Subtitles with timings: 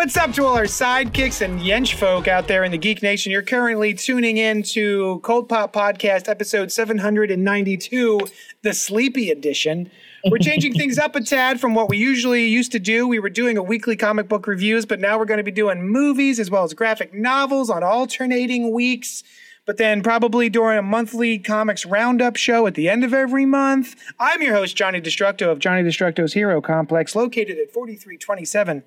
[0.00, 3.30] What's up to all our sidekicks and yench folk out there in the Geek Nation?
[3.30, 8.20] You're currently tuning in to Cult Pop Podcast, episode 792,
[8.62, 9.90] the Sleepy Edition.
[10.24, 13.06] We're changing things up a tad from what we usually used to do.
[13.06, 15.86] We were doing a weekly comic book reviews, but now we're going to be doing
[15.86, 19.22] movies as well as graphic novels on alternating weeks.
[19.66, 23.96] But then probably during a monthly comics roundup show at the end of every month.
[24.18, 28.82] I'm your host, Johnny Destructo of Johnny Destructo's Hero Complex, located at 4327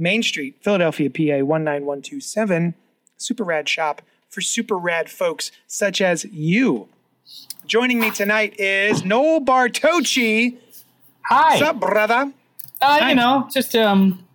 [0.00, 2.74] Main Street, Philadelphia, PA 19127.
[3.18, 6.88] Super rad shop for super rad folks such as you.
[7.66, 10.56] Joining me tonight is Noel Bartocci.
[11.28, 11.50] Hi.
[11.50, 12.32] What's up, brother?
[12.80, 14.26] Uh, you know, just um,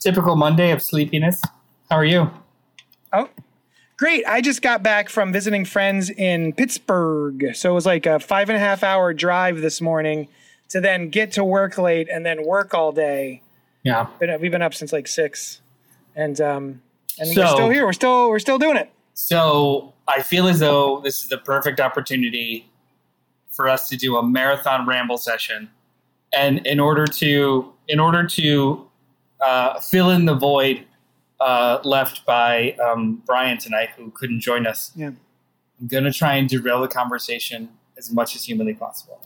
[0.00, 1.40] typical Monday of sleepiness.
[1.88, 2.30] How are you?
[3.12, 3.30] Oh,
[3.96, 4.26] great.
[4.26, 7.54] I just got back from visiting friends in Pittsburgh.
[7.54, 10.28] So it was like a five and a half hour drive this morning
[10.70, 13.42] to then get to work late and then work all day.
[13.84, 14.08] Yeah.
[14.18, 15.60] Been, we've been up since like six.
[16.16, 16.82] And um
[17.18, 17.84] and we're still here.
[17.84, 18.90] We're still we're still doing it.
[19.14, 22.68] So I feel as though this is the perfect opportunity
[23.50, 25.70] for us to do a marathon ramble session,
[26.36, 28.88] and in order to in order to
[29.40, 30.84] uh, fill in the void
[31.40, 35.12] uh, left by um, Brian tonight, who couldn't join us, Yeah.
[35.80, 39.20] I'm gonna try and derail the conversation as much as humanly possible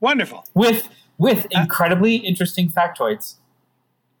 [0.00, 0.46] Wonderful.
[0.54, 0.88] with
[1.18, 3.34] with incredibly interesting factoids.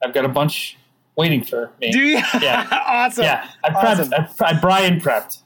[0.02, 0.78] I've got a bunch
[1.16, 1.92] waiting for me.
[1.92, 2.22] Do you?
[2.40, 2.66] Yeah.
[2.86, 3.24] awesome.
[3.24, 4.10] Yeah, I prepped.
[4.12, 4.14] Awesome.
[4.40, 5.42] I, I Brian prepped.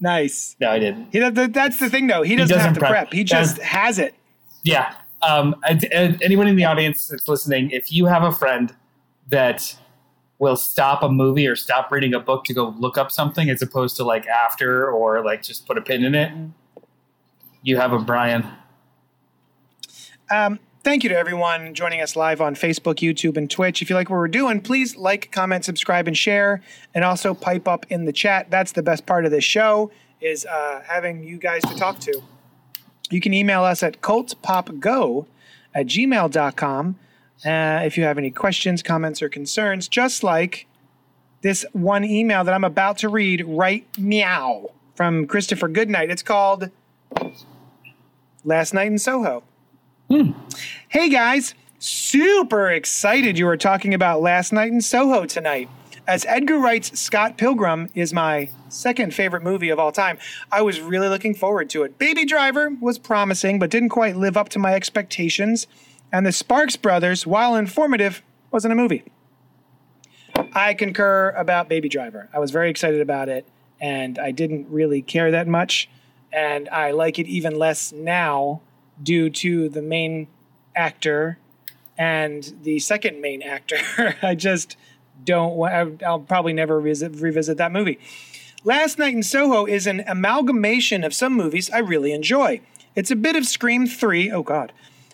[0.00, 0.56] Nice.
[0.60, 1.08] No, I didn't.
[1.10, 2.22] He that's the thing though.
[2.22, 2.90] He doesn't, doesn't have to prep.
[2.90, 3.12] prep.
[3.12, 4.14] He just That's- has it.
[4.62, 4.94] Yeah.
[5.22, 5.84] Um, and
[6.22, 8.74] anyone in the audience that's listening, if you have a friend
[9.28, 9.76] that
[10.38, 13.60] will stop a movie or stop reading a book to go look up something as
[13.60, 16.32] opposed to like after or like just put a pin in it,
[17.62, 18.46] you have a Brian.
[20.30, 23.82] Um, thank you to everyone joining us live on Facebook, YouTube, and Twitch.
[23.82, 26.62] If you like what we're doing, please like, comment, subscribe, and share,
[26.94, 28.50] and also pipe up in the chat.
[28.50, 29.90] That's the best part of this show
[30.22, 32.22] is uh, having you guys to talk to.
[33.10, 35.26] You can email us at cultpopgo
[35.74, 36.98] at gmail.com
[37.44, 40.66] uh, if you have any questions, comments, or concerns, just like
[41.42, 46.10] this one email that I'm about to read right meow from Christopher Goodnight.
[46.10, 46.70] It's called
[48.42, 49.42] Last Night in Soho.
[50.10, 50.30] Hmm.
[50.88, 55.68] Hey guys, super excited you were talking about Last Night in Soho tonight.
[56.06, 60.16] As Edgar Wright's Scott Pilgrim is my second favorite movie of all time,
[60.50, 61.98] I was really looking forward to it.
[61.98, 65.66] Baby Driver was promising, but didn't quite live up to my expectations.
[66.10, 69.04] And the Sparks Brothers, while informative, wasn't a movie.
[70.54, 72.30] I concur about Baby Driver.
[72.32, 73.46] I was very excited about it,
[73.78, 75.90] and I didn't really care that much.
[76.32, 78.62] And I like it even less now
[79.02, 80.28] due to the main
[80.74, 81.38] actor
[81.96, 83.78] and the second main actor.
[84.22, 84.76] I just
[85.24, 86.02] don't.
[86.02, 87.98] I'll probably never visit, revisit that movie.
[88.64, 92.60] Last Night in Soho is an amalgamation of some movies I really enjoy.
[92.94, 94.72] It's a bit of Scream 3, oh god,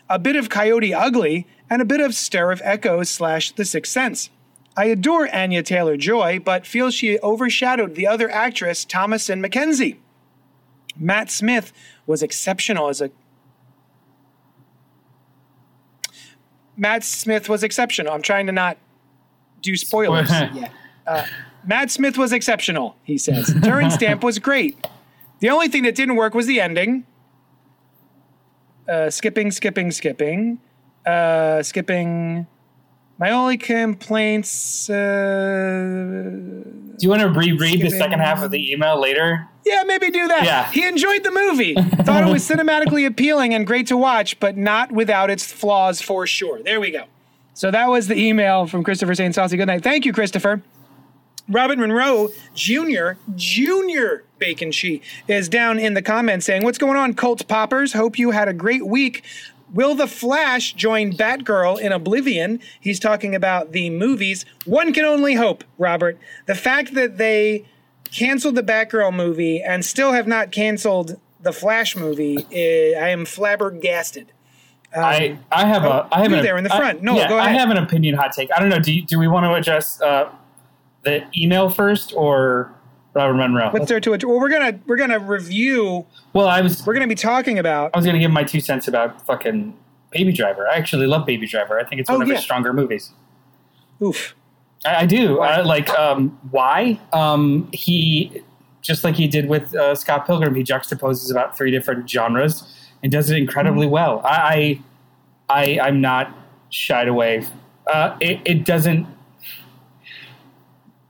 [0.09, 3.93] a bit of Coyote Ugly, and a bit of Stir of Echoes slash The Sixth
[3.93, 4.31] Sense.
[4.77, 9.99] I adore Anya Taylor Joy, but feel she overshadowed the other actress, Thomasin McKenzie.
[10.97, 11.73] Matt Smith
[12.07, 13.11] was exceptional as a
[16.77, 18.13] Matt Smith was exceptional.
[18.13, 18.77] I'm trying to not
[19.63, 20.73] do spoilers yet.
[21.07, 21.25] Uh,
[21.67, 23.55] Matt Smith was exceptional, he says.
[23.63, 24.87] Terence Stamp was great.
[25.41, 27.07] The only thing that didn't work was the ending.
[28.89, 30.59] Uh, skipping, skipping, skipping.
[31.07, 32.47] Uh, skipping.
[33.19, 34.91] My only complaints.
[34.91, 34.95] Uh,
[36.65, 39.49] Do you want to reread the second half of the email later?
[39.65, 40.45] yeah, maybe do that.
[40.45, 40.71] Yeah.
[40.73, 41.75] He enjoyed the movie.
[41.75, 46.27] Thought it was cinematically appealing and great to watch, but not without its flaws for
[46.27, 46.63] sure.
[46.63, 47.05] There we go.
[47.55, 49.83] So that was the email from Christopher saying saucy good night.
[49.85, 50.63] Thank you, Christopher.
[51.49, 53.13] Robin Monroe Jr.
[53.37, 54.23] Jr.
[54.39, 57.93] Bacon She is down in the comments saying, What's going on, Cult poppers?
[57.93, 59.23] Hope you had a great week.
[59.75, 62.61] Will the Flash join Batgirl in Oblivion?
[62.81, 64.47] He's talking about the movies.
[64.65, 66.17] One can only hope, Robert.
[66.47, 67.65] The fact that they
[68.13, 73.25] canceled the Batgirl movie and still have not canceled the Flash movie, uh, I am
[73.25, 74.33] flabbergasted.
[74.95, 77.29] Um, I I have a I have you an, there in the I- No, yeah,
[77.29, 78.51] go I have an opinion hot take.
[78.57, 78.79] I don't know.
[78.79, 80.31] Do you, do we want to address uh,
[81.03, 82.73] the email first or
[83.15, 83.71] Robert Monroe?
[83.71, 84.25] What's there to it?
[84.25, 86.05] Well, we're gonna we're gonna review.
[86.33, 87.93] well, I was We're gonna be talking about.
[87.95, 89.77] I was going to give my two cents about fucking
[90.11, 90.67] Baby Driver.
[90.69, 91.79] I actually love Baby Driver.
[91.79, 92.35] I think it's one Oh, of yeah.
[92.35, 93.13] his stronger movies.
[94.03, 94.35] Oof.
[94.85, 95.41] I, I do.
[95.41, 97.01] I, like, um, why?
[97.13, 98.43] Um, he,
[98.83, 102.65] just like he did with uh, Scott Pilgrim, he juxtaposes about three different genres
[103.03, 104.21] and does it incredibly well.
[104.25, 104.81] I,
[105.49, 106.37] I, I I'm not
[106.71, 107.47] shied away.
[107.87, 109.07] Uh, it, it doesn't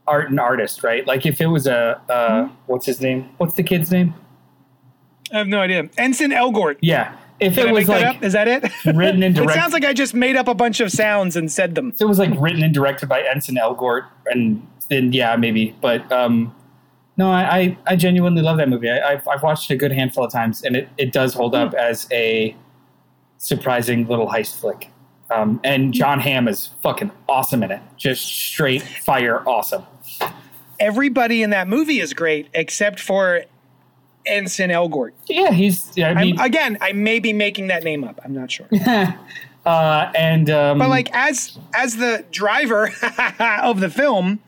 [0.07, 1.05] art and artist, right?
[1.05, 3.29] Like if it was a, uh, what's his name?
[3.37, 4.13] What's the kid's name?
[5.33, 5.89] I have no idea.
[5.97, 6.77] Ansel Elgort.
[6.81, 7.15] Yeah.
[7.39, 8.23] If Did it I was like up?
[8.23, 8.71] Is that it?
[8.85, 11.75] written and it sounds like I just made up a bunch of sounds and said
[11.75, 11.93] them.
[11.99, 15.75] it was like written and directed by Ansel Elgort, and then yeah, maybe.
[15.81, 16.55] But um,
[17.17, 18.89] no, I, I, I genuinely love that movie.
[18.89, 21.55] I, I've, I've watched it a good handful of times, and it, it does hold
[21.55, 22.55] up as a
[23.37, 24.89] surprising little heist flick.
[25.31, 27.81] Um, and Jon Hamm is fucking awesome in it.
[27.97, 29.83] Just straight fire awesome.
[30.79, 33.43] Everybody in that movie is great except for
[34.27, 35.11] Ansel Elgort.
[35.27, 35.97] Yeah, he's.
[35.97, 38.19] I I'm, mean, again, I may be making that name up.
[38.23, 38.67] I'm not sure.
[39.65, 42.91] uh, and um, But like as as the driver
[43.39, 44.39] of the film,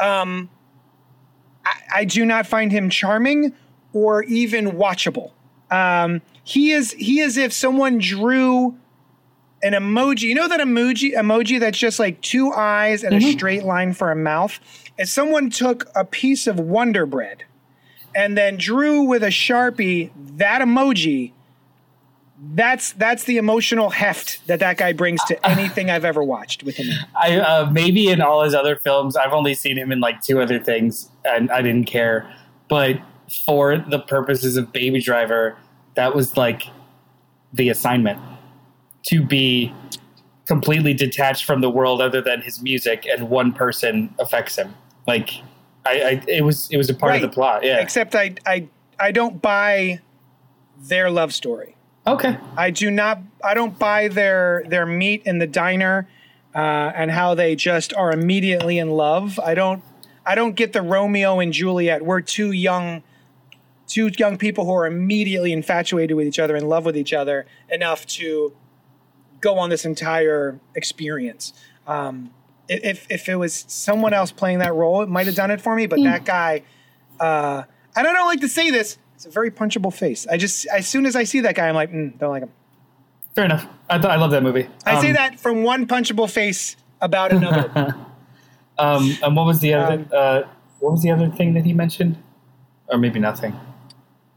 [0.00, 0.48] um,
[1.66, 3.52] I, I do not find him charming
[3.92, 5.32] or even watchable.
[5.70, 8.76] Um, he is he is if someone drew
[9.64, 10.22] an emoji.
[10.22, 14.12] You know that emoji emoji that's just like two eyes and a straight line for
[14.12, 14.60] a mouth.
[14.98, 17.44] If someone took a piece of Wonder Bread
[18.14, 21.32] and then drew with a sharpie that emoji.
[22.46, 26.76] That's that's the emotional heft that that guy brings to anything I've ever watched with
[26.76, 26.88] him.
[27.20, 30.42] I uh, maybe in all his other films, I've only seen him in like two
[30.42, 32.30] other things, and I didn't care.
[32.68, 33.00] But
[33.46, 35.56] for the purposes of Baby Driver,
[35.94, 36.64] that was like
[37.52, 38.20] the assignment
[39.04, 39.72] to be
[40.46, 44.74] completely detached from the world other than his music, and one person affects him.
[45.06, 45.30] Like,
[45.86, 47.64] I, I it was it was a part of the plot.
[47.64, 47.80] Yeah.
[47.80, 48.68] Except I I
[48.98, 50.00] I don't buy
[50.78, 51.76] their love story.
[52.06, 52.38] okay.
[52.56, 53.20] I do not.
[53.42, 56.08] I don't buy their their meet in the diner
[56.54, 59.38] uh, and how they just are immediately in love.
[59.38, 59.82] I don't.
[60.26, 62.02] I don't get the Romeo and Juliet.
[62.02, 63.02] We're two young,
[63.86, 67.44] two young people who are immediately infatuated with each other, in love with each other
[67.68, 68.54] enough to
[69.44, 71.52] go on this entire experience.
[71.86, 72.30] Um,
[72.68, 75.76] if if it was someone else playing that role, it might have done it for
[75.76, 75.86] me.
[75.86, 76.62] But that guy,
[77.20, 77.62] uh,
[77.94, 78.98] and I don't like to say this.
[79.14, 80.26] It's a very punchable face.
[80.26, 82.50] I just as soon as I see that guy, I'm like, mm, don't like him.
[83.34, 83.66] Fair enough.
[83.88, 84.66] I th- I love that movie.
[84.86, 87.94] I say Um, that from one punchable face about another.
[88.76, 89.94] Um, and what was the other?
[90.00, 90.42] Um, uh,
[90.80, 92.16] what was the other thing that he mentioned?
[92.88, 93.52] Or maybe nothing.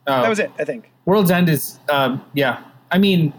[0.06, 0.22] Oh.
[0.22, 0.92] that was it, I think.
[1.06, 2.62] World's End is, um, yeah.
[2.92, 3.34] I mean,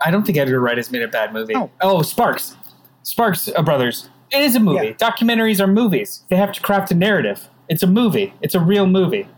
[0.00, 1.54] I don't think Edgar Wright has made a bad movie.
[1.56, 1.70] Oh.
[1.80, 2.56] Oh, Sparks,
[3.02, 4.08] Sparks uh, Brothers.
[4.30, 4.86] It is a movie.
[4.88, 4.92] Yeah.
[4.92, 6.24] Documentaries are movies.
[6.28, 7.48] They have to craft a narrative.
[7.68, 8.34] It's a movie.
[8.42, 9.28] It's a real movie.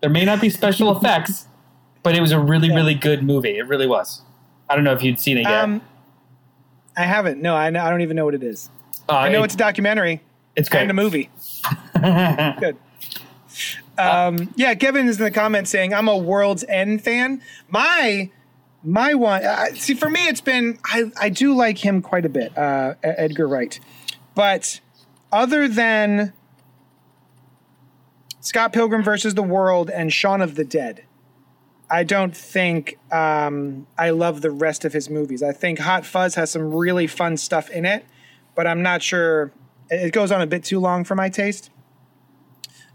[0.00, 1.46] There may not be special effects,
[2.02, 2.74] but it was a really, Yeah.
[2.76, 3.58] really good movie.
[3.58, 4.22] It really was.
[4.68, 5.64] I don't know if you'd seen it yet.
[5.64, 5.80] Um,
[6.96, 7.40] I haven't.
[7.40, 8.70] No, I, I don't even know what it is.
[9.08, 10.20] Uh, I know it- it's a documentary
[10.56, 10.82] it's great.
[10.82, 11.30] and a movie.
[12.60, 12.76] Good.
[13.96, 17.42] Um, yeah, Kevin is in the comments saying I'm a World's End fan.
[17.68, 18.30] My
[18.82, 19.44] my one.
[19.44, 22.94] Uh, see, for me, it's been I I do like him quite a bit, uh,
[23.02, 23.78] Edgar Wright,
[24.34, 24.80] but
[25.32, 26.32] other than
[28.40, 31.04] Scott Pilgrim versus the World and Shaun of the Dead.
[31.90, 35.42] I don't think um, I love the rest of his movies.
[35.42, 38.04] I think Hot Fuzz has some really fun stuff in it,
[38.54, 39.52] but I'm not sure.
[39.90, 41.70] It goes on a bit too long for my taste.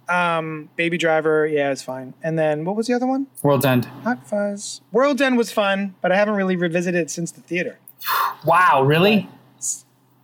[0.10, 2.14] Um, Baby Driver, yeah, it's fine.
[2.24, 3.28] And then what was the other one?
[3.42, 3.86] World's End.
[4.04, 4.82] Hot Fuzz.
[4.92, 7.80] World's End was fun, but I haven't really revisited it since the theater.
[8.46, 9.30] Wow, really?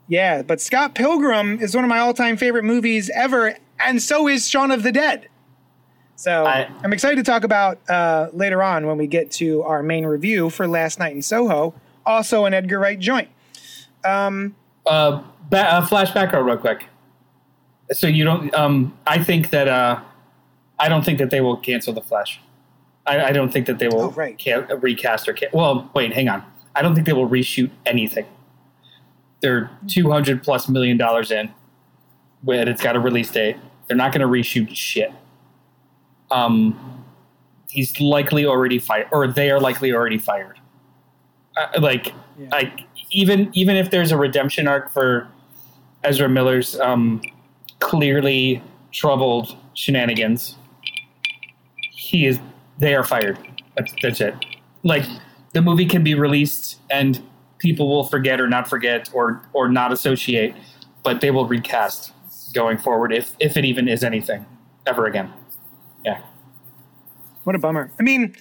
[0.10, 4.50] Yeah, but Scott Pilgrim is one of my all-time favorite movies ever, and so is
[4.50, 5.30] Shaun of the Dead.
[6.18, 9.82] So I- I'm excited to talk about uh, later on when we get to our
[9.82, 11.74] main review for Last Night in Soho,
[12.06, 13.30] also an Edgar Wright joint.
[14.04, 16.88] uh, ba- uh, flash back real quick.
[17.91, 18.53] So you don't.
[18.53, 19.67] Um, I think that.
[19.67, 20.00] Uh,
[20.81, 22.39] I don't think that they will cancel the Flash.
[23.05, 24.39] I, I don't think that they will Oh, right.
[24.41, 25.34] ca- recast or.
[25.34, 26.43] Ca- well, wait, hang on.
[26.75, 28.25] I don't think they will reshoot anything.
[29.41, 31.51] They're two hundred plus million dollars in,
[32.43, 33.58] when it's got a release date.
[33.88, 35.12] They're not going to reshoot shit.
[36.31, 37.03] Um,
[37.69, 40.60] he's likely already fired, or they are likely already fired.
[41.58, 42.50] Uh, like, Yeah.
[42.51, 42.81] like
[43.12, 45.27] even even if there's a redemption arc for
[46.03, 47.22] Ezra Miller's um,
[47.80, 50.56] clearly troubled shenanigans,
[51.92, 52.40] he is
[52.78, 53.38] they are fired.
[53.76, 54.34] That's, that's it.
[54.84, 55.06] Like
[55.54, 57.22] the movie can be released and
[57.58, 60.56] people will forget or not forget or or not associate,
[61.04, 62.14] but they will recast
[62.54, 64.46] going forward if if it even is anything
[64.88, 65.32] ever again.
[66.04, 66.22] Yeah.
[67.44, 67.92] What a bummer.
[68.00, 68.36] I mean,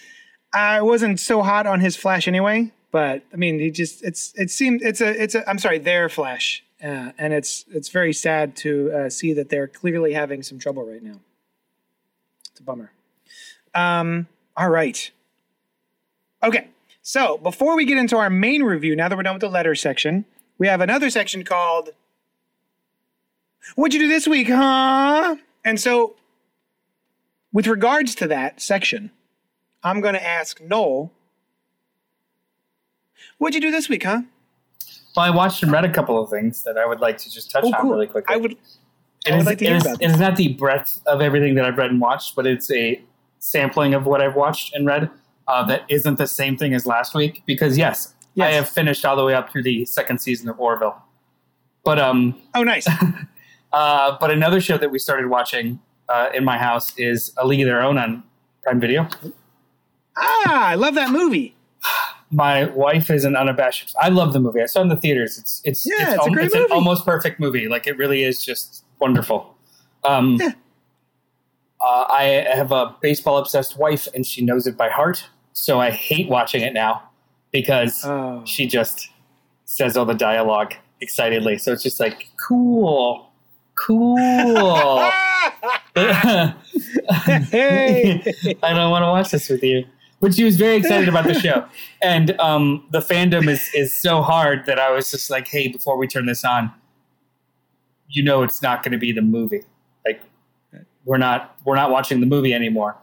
[0.52, 4.50] I wasn't so hot on his Flash anyway, but I mean, he just it's it
[4.50, 8.54] seemed it's a it's a I'm sorry, their Flash, uh, and it's it's very sad
[8.56, 11.20] to uh, see that they're clearly having some trouble right now.
[12.50, 12.92] It's a bummer.
[13.74, 14.28] Um.
[14.56, 15.10] All right.
[16.42, 16.68] Okay.
[17.02, 19.74] So before we get into our main review, now that we're done with the letter
[19.74, 20.24] section,
[20.58, 21.90] we have another section called
[23.74, 26.14] "What'd you do this week, huh?" And so,
[27.52, 29.10] with regards to that section,
[29.82, 31.12] I'm going to ask Noel,
[33.38, 34.22] "What'd you do this week, huh?"
[35.18, 37.50] Well, I watched and read a couple of things that I would like to just
[37.50, 37.90] touch Oh, on cool.
[37.90, 38.32] really quickly.
[38.32, 38.52] I would.
[38.52, 41.56] It I would like to hear is- about it is not the breadth of everything
[41.56, 43.02] that I've read and watched, but it's a
[43.40, 45.10] sampling of what I've watched and read
[45.48, 47.42] uh, that isn't the same thing as last week.
[47.46, 50.94] Because yes, I have finished all the way up through the second season of Orville.
[51.82, 52.86] But um, Oh, nice.
[53.72, 57.60] uh, but another show that we started watching uh, in my house is A League
[57.62, 58.22] of Their Own on
[58.62, 59.08] Prime Video.
[60.16, 61.56] ah, I love that movie.
[62.30, 63.94] My wife is an unabashed.
[64.00, 64.60] I love the movie.
[64.60, 65.38] I saw it in the theaters.
[65.38, 67.68] It's it's Yeah, it's a al- great it's an almost perfect movie.
[67.68, 69.54] Like it really is just wonderful.
[70.04, 70.52] Um, Yeah.
[71.80, 75.24] uh, I have a baseball obsessed wife, and she knows it by heart.
[75.54, 77.02] So I hate watching it now
[77.50, 78.42] because Oh.
[78.44, 79.08] she just
[79.64, 81.56] says all the dialogue excitedly.
[81.58, 83.30] So it's just like cool,
[83.74, 84.16] cool.
[87.50, 88.22] Hey.
[88.62, 89.84] I don't want to watch this with you.
[90.20, 91.64] But she was very excited about the show,
[92.02, 95.96] and um, the fandom is is so hard that I was just like, "Hey, before
[95.96, 96.72] we turn this on,
[98.08, 99.62] you know, it's not going to be the movie.
[100.04, 100.20] Like,
[101.04, 102.96] we're not we're not watching the movie anymore."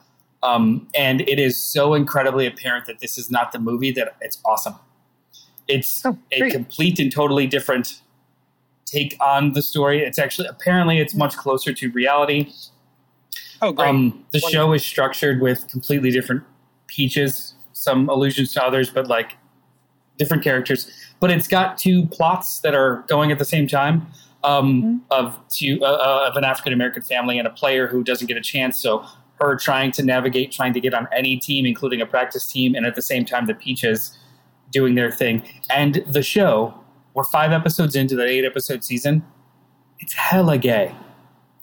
[0.43, 4.37] Um, and it is so incredibly apparent that this is not the movie that it's
[4.45, 4.75] awesome.
[5.67, 8.01] It's Oh, a complete and totally different
[8.85, 10.03] take on the story.
[10.03, 12.51] It's actually apparently it's much closer to reality.
[13.61, 13.87] Oh, great.
[13.87, 14.49] Um, the Wonderful.
[14.49, 16.43] show is structured with completely different
[16.87, 19.37] peaches, some allusions to others, but like
[20.17, 20.91] different characters.
[21.19, 24.07] But it's got two plots that are going at the same time
[24.43, 28.27] um, of two uh, uh, of an African American family and a player who doesn't
[28.27, 28.77] get a chance.
[28.81, 29.05] So
[29.39, 32.85] her trying to navigate, trying to get on any team, including a practice team, and
[32.85, 34.17] at the same time the peaches
[34.71, 35.43] doing their thing.
[35.69, 36.73] And the show,
[37.13, 39.25] we're five episodes into the eight episode season.
[39.99, 40.95] It's hella gay.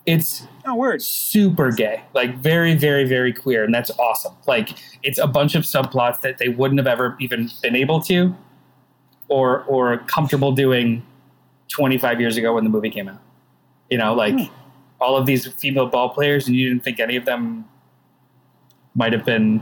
[0.05, 1.05] It's oh, words.
[1.07, 4.33] super gay, like very, very, very queer, and that's awesome.
[4.47, 4.69] Like
[5.01, 8.35] it's a bunch of subplots that they wouldn't have ever even been able to,
[9.29, 11.05] or or comfortable doing
[11.69, 13.21] twenty five years ago when the movie came out.
[13.89, 14.53] You know, like Hmm.
[14.99, 17.63] all of these female ball players, and you didn't think any of them
[18.95, 19.61] might have been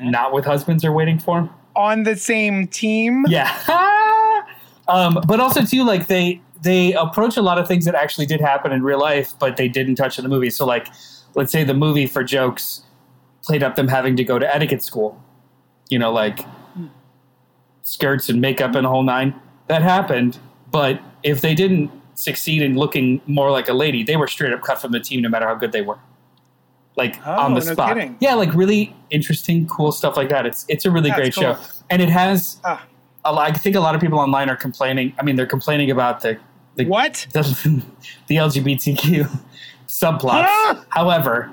[0.00, 1.50] not with husbands or waiting for them.
[1.76, 3.26] On the same team.
[3.28, 3.54] Yeah.
[4.88, 8.40] um, but also too, like they they approach a lot of things that actually did
[8.40, 10.50] happen in real life, but they didn't touch in the movie.
[10.50, 10.88] So like,
[11.34, 12.82] let's say the movie for jokes
[13.42, 15.22] played up them having to go to etiquette school.
[15.88, 16.44] You know, like
[17.82, 19.34] skirts and makeup and the whole nine.
[19.68, 20.38] That happened,
[20.70, 24.62] but if they didn't succeed in looking more like a lady, they were straight up
[24.62, 25.98] cut from the team, no matter how good they were.
[26.96, 27.94] Like Oh, on the no spot.
[27.94, 28.16] kidding.
[28.20, 30.44] Yeah, like really interesting, cool stuff like that.
[30.44, 31.54] It's it's a really That's great cool.
[31.54, 32.89] show, and it has Ah, a
[33.24, 35.12] I think a lot of people online are complaining.
[35.18, 36.38] I mean, they're complaining about the
[36.76, 37.26] the what?
[37.32, 37.42] the,
[38.28, 39.28] the LGBTQ
[39.86, 40.44] subplots.
[40.46, 40.84] Ah!
[40.90, 41.50] However,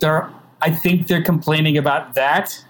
[0.00, 0.30] they're
[0.60, 2.64] I think they're complaining about that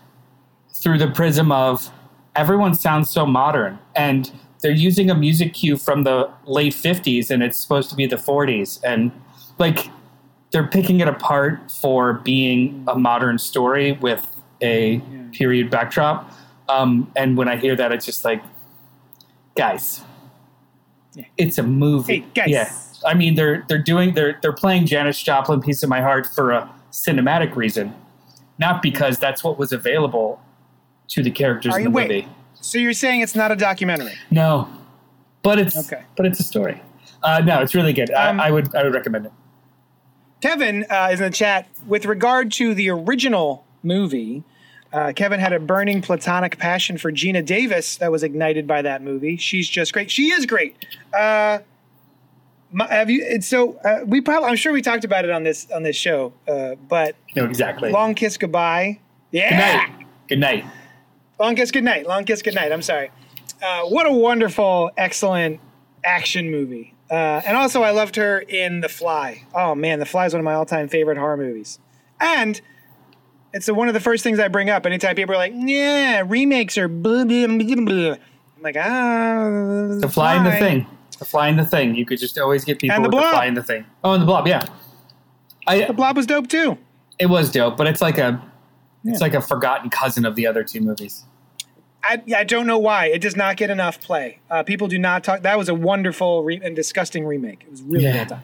[0.72, 1.90] through the prism of
[2.34, 7.42] everyone sounds so modern and they're using a music cue from the late 50s and
[7.42, 9.12] it's supposed to be the 40s and
[9.58, 9.90] like
[10.50, 14.26] they're picking it apart for being a modern story with
[14.60, 15.00] a
[15.32, 16.32] period backdrop
[16.68, 18.42] um, and when i hear that it's just like
[19.56, 20.02] guys
[21.14, 21.24] Yeah.
[21.36, 22.48] it's a movie Hey, guys.
[22.48, 22.72] yeah
[23.10, 26.50] i mean they're they're doing they're they're playing janis joplin piece of my heart for
[26.52, 27.94] a cinematic reason
[28.58, 30.40] not because that's what was available
[31.08, 32.08] to the characters Are in you the wait?
[32.08, 32.28] movie
[32.60, 34.14] So you're saying it's not a documentary?
[34.30, 34.68] no,
[35.42, 36.02] but it's Okay.
[36.16, 36.80] but it's a story.
[37.22, 38.10] Uh, no, it's really good.
[38.12, 39.32] Um, I, I would I would recommend it.
[40.40, 44.44] Kevin uh, is in the chat with regard to the original movie.
[44.94, 49.02] Uh, Kevin had a burning platonic passion for Geena Davis that was ignited by that
[49.02, 49.36] movie.
[49.36, 50.08] She's just great.
[50.08, 50.76] She is great.
[51.12, 51.58] Uh,
[52.70, 53.40] my, have you?
[53.42, 54.48] So uh, we probably.
[54.50, 56.32] I'm sure we talked about it on this on this show.
[56.46, 57.90] Uh, but No, exactly.
[57.90, 59.00] long kiss goodbye.
[59.32, 59.86] Yeah.
[59.88, 60.06] good night.
[60.28, 60.64] Good night.
[61.40, 62.06] Long kiss goodnight.
[62.06, 62.70] Long kiss goodnight.
[62.70, 63.10] I'm sorry.
[63.60, 65.58] Uh, what a wonderful, excellent
[66.04, 66.94] action movie.
[67.10, 69.42] Uh, and also, I loved her in The Fly.
[69.54, 71.78] Oh man, The Fly is one of my all-time favorite horror movies.
[72.20, 72.60] And
[73.54, 74.84] It's one of the first things I bring up.
[74.84, 78.14] Anytime people are like, "Yeah, remakes are," blah, blah, blah, blah.
[78.56, 80.86] I'm like, ah, The fly in the thing.
[81.18, 81.94] The fly in the thing.
[81.94, 83.32] You could just always get people And the with the blob.
[83.32, 83.84] fly in the thing.
[84.02, 84.64] Oh, and the blob, yeah.
[85.66, 86.76] I The Blob was dope too.
[87.18, 88.42] it was dope, but it's like a
[89.04, 89.24] it's Yeah.
[89.24, 91.24] like a forgotten cousin of the other two movies.
[92.02, 94.40] I, I don't know why it does not get enough play.
[94.50, 95.40] Uh, people do not talk.
[95.42, 97.62] That was a wonderful re- and disgusting remake.
[97.64, 98.16] It was really Yeah.
[98.16, 98.42] well done.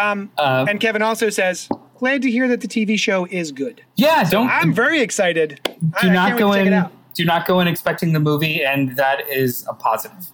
[0.00, 3.82] Um, Uh, and Kevin also says, "Glad to hear that the TV show is good."
[3.96, 5.60] yeah, don't I'm very excited.
[5.64, 9.28] Do I not wait go in do not go in expecting the movie and that
[9.28, 10.28] is a positive.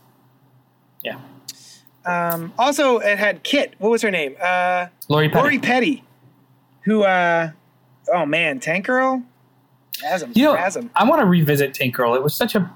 [1.05, 1.19] Yeah.
[2.05, 3.75] Um, also, it had Kit.
[3.79, 4.35] What was her name?
[4.43, 5.41] Uh, Lori Petty.
[5.41, 6.05] Lori Petty.
[6.85, 7.05] Who?
[7.05, 7.53] Uh,
[8.13, 9.23] oh man, Tank Girl.
[10.05, 10.37] Asm.
[10.37, 10.91] You know, Asm.
[10.97, 12.15] I want to revisit Tank Girl.
[12.15, 12.69] It was such a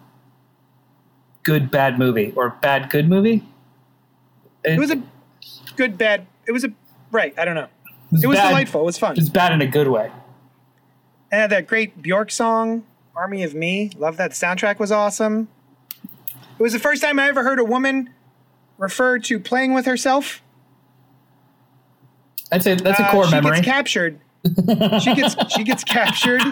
[1.43, 3.45] good bad movie or bad good movie.
[4.63, 5.03] It was a
[5.75, 6.27] good bad.
[6.47, 6.73] It was a
[7.11, 7.35] right.
[7.37, 7.69] I don't know.
[8.23, 8.81] It was bad- delightful.
[8.83, 9.13] It was fun.
[9.13, 10.11] It was bad in a good way.
[11.33, 14.79] And that great Bjork song, "Army of Me." Love that soundtrack.
[14.79, 15.49] Was awesome.
[16.59, 18.11] It was the first time I ever heard a woman
[18.79, 20.41] refer to playing with herself.
[22.51, 23.57] That's a that's a Uh, core she memory.
[23.57, 24.21] gets captured.
[25.01, 26.43] she gets she gets captured,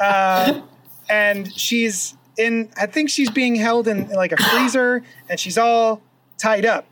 [0.00, 0.60] uh,
[1.08, 2.68] and she's in.
[2.76, 6.02] I think she's being held in like a freezer, and she's all
[6.38, 6.86] tied up.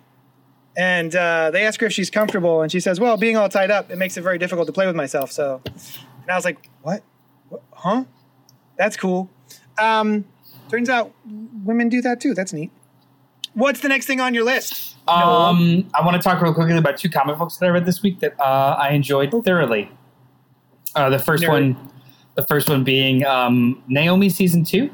[0.77, 3.71] And uh, they ask her if she's comfortable, and she says, "Well, being all tied
[3.71, 6.69] up, it makes it very difficult to play with myself." So, and I was like,
[6.83, 7.03] "What?
[7.49, 7.63] what?
[7.73, 8.05] Huh?
[8.77, 9.31] That's cool."
[9.79, 10.27] Um,
[10.69, 11.13] turns out
[11.65, 12.35] women do that too.
[12.35, 12.71] That's neat.
[13.55, 14.97] What's the next thing on your list?
[15.09, 18.03] Um, I want to talk real quickly about two comic books that I read this
[18.03, 19.91] week that uh, I enjoyed thoroughly.
[20.95, 21.49] Uh, the first Nerd.
[21.49, 21.93] one,
[22.35, 24.91] the first one being um, Naomi season two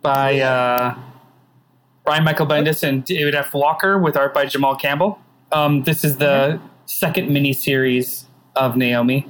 [0.00, 0.98] by uh,
[2.04, 3.54] Brian Michael Bendis and David F.
[3.54, 5.18] Walker with art by Jamal Campbell.
[5.52, 8.26] Um, this is the second mini series
[8.56, 9.26] of Naomi.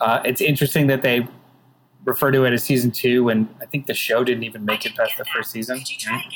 [0.00, 1.26] Uh, it's interesting that they
[2.04, 4.94] refer to it as season two, and I think the show didn't even make it
[4.96, 5.78] past the first season.
[5.78, 6.30] Did you try again?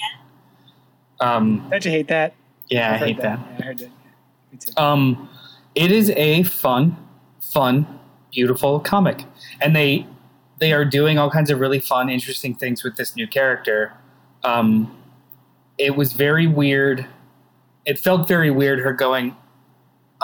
[1.20, 2.34] Um, Don't you hate that?
[2.68, 3.38] yeah, I I've heard hate that.
[3.38, 3.90] Yeah, I heard that.
[4.52, 4.72] Me too.
[4.76, 5.28] Um,
[5.74, 6.96] it is a fun,
[7.40, 7.86] fun,
[8.32, 9.24] beautiful comic,
[9.60, 10.06] and they
[10.58, 13.92] they are doing all kinds of really fun, interesting things with this new character.
[14.44, 14.96] Um,
[15.78, 17.06] it was very weird.
[17.84, 18.80] It felt very weird.
[18.80, 19.36] Her going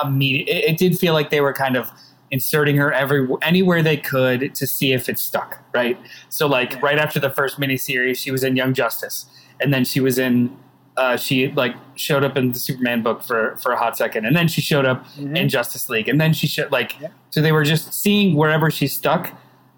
[0.02, 0.48] immediate.
[0.48, 1.90] It, it did feel like they were kind of
[2.30, 5.58] inserting her every anywhere they could to see if it stuck.
[5.74, 5.98] Right.
[6.30, 6.78] So like Yeah.
[6.82, 9.26] right after the first miniseries, she was in Young Justice,
[9.60, 10.56] and then she was in.
[10.94, 14.34] Uh, she like showed up in the Superman book for for a hot second, and
[14.36, 15.36] then she showed up Mhm.
[15.36, 17.08] in Justice League, and then she showed like Yeah.
[17.30, 19.32] so they were just seeing wherever she stuck,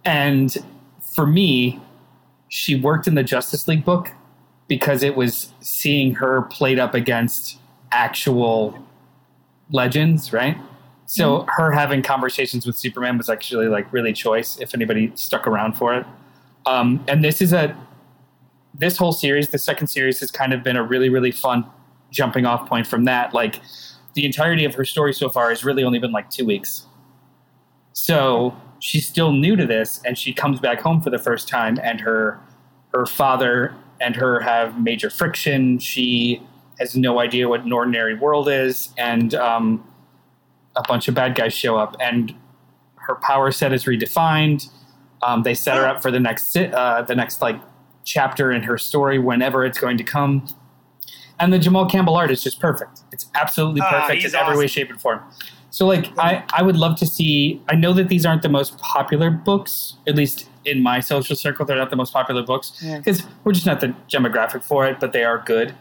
[0.04, 0.56] and
[1.00, 1.80] for me,
[2.48, 4.10] she worked in the Justice League book
[4.68, 7.58] because it was seeing her played up against
[7.92, 8.78] actual
[9.70, 10.56] legends, right?
[11.06, 15.74] So her having conversations with Superman was actually like really choice if anybody stuck around
[15.74, 16.06] for it.
[16.66, 17.76] Um, and this is a
[18.76, 21.66] this whole series, the second series, has kind of been a really really fun
[22.10, 23.34] jumping off point from that.
[23.34, 23.60] Like
[24.14, 26.86] the entirety of her story so far has really only been like two weeks.
[27.92, 31.78] So she's still new to this, and she comes back home for the first time,
[31.82, 32.40] and her
[32.94, 35.78] her father and her have major friction.
[35.78, 36.42] She
[36.78, 39.86] has no idea what an ordinary world is, and um,
[40.76, 42.34] a bunch of bad guys show up, and
[42.96, 44.68] her power set is redefined.
[45.22, 47.60] Um, they set her up for the next uh, the next like
[48.04, 50.46] chapter in her story, whenever it's going to come.
[51.40, 53.00] And the Jamal Campbell art is just perfect.
[53.12, 55.20] It's absolutely Ah, perfect he's in every way, shape, and form.
[55.70, 57.60] So, like, I, I would love to see.
[57.68, 61.64] I know that these aren't the most popular books, at least in my social circle.
[61.66, 62.98] They're not the most popular books Yeah.
[62.98, 65.74] because we're just not the demographic for it, but they are good.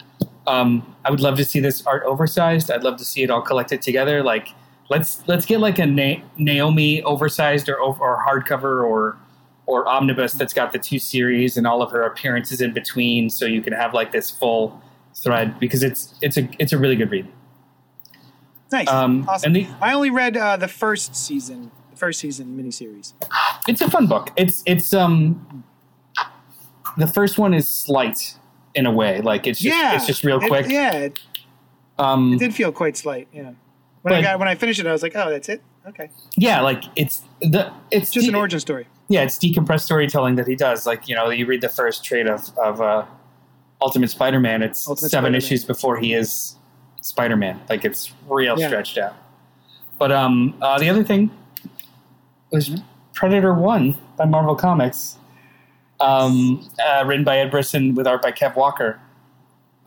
[0.45, 2.69] Um, I would love to see this art oversized.
[2.69, 4.21] I'd love to see it all collected together.
[4.23, 4.49] Like,
[4.89, 9.17] let's let's get like a Na- Naomi oversized or or hardcover or
[9.65, 13.45] or omnibus that's got the two series and all of her appearances in between, so
[13.45, 14.81] you can have like this full
[15.15, 17.27] thread because it's it's a it's a really good read.
[18.71, 18.87] Nice.
[18.89, 19.47] Um, awesome.
[19.47, 23.13] and the, I only read uh, the first season, the first season miniseries.
[23.67, 24.31] it's a fun book.
[24.35, 25.63] It's it's um
[26.97, 28.35] the first one is slight
[28.75, 30.67] in a way, like it's just yeah, it's just real It- quick.
[30.69, 31.19] yeah, it,
[31.99, 33.27] Um, it did feel quite slight.
[33.33, 33.51] Yeah.
[34.01, 35.61] When I But- got when I finished it, I was like, oh, that's it.
[35.87, 38.87] Okay, yeah, like it's the it's just an origin story.
[39.09, 40.85] yeah, it's decompressed storytelling that he does.
[40.85, 43.03] Like you know, you read the first trade of of uh,
[43.81, 44.61] Ultimate Spider-Man.
[44.63, 45.35] It's Ultimate seven Spider-Man.
[45.37, 46.55] issues before he is
[47.01, 47.59] Spider-Man.
[47.69, 48.67] Like it's real Yeah.
[48.67, 49.13] stretched out.
[49.99, 51.31] But um, uh, the other thing
[52.49, 52.79] was
[53.13, 55.17] Predator One by Marvel Comics,
[55.99, 58.99] um, uh, written by Ed Brisson with art by Kev Walker.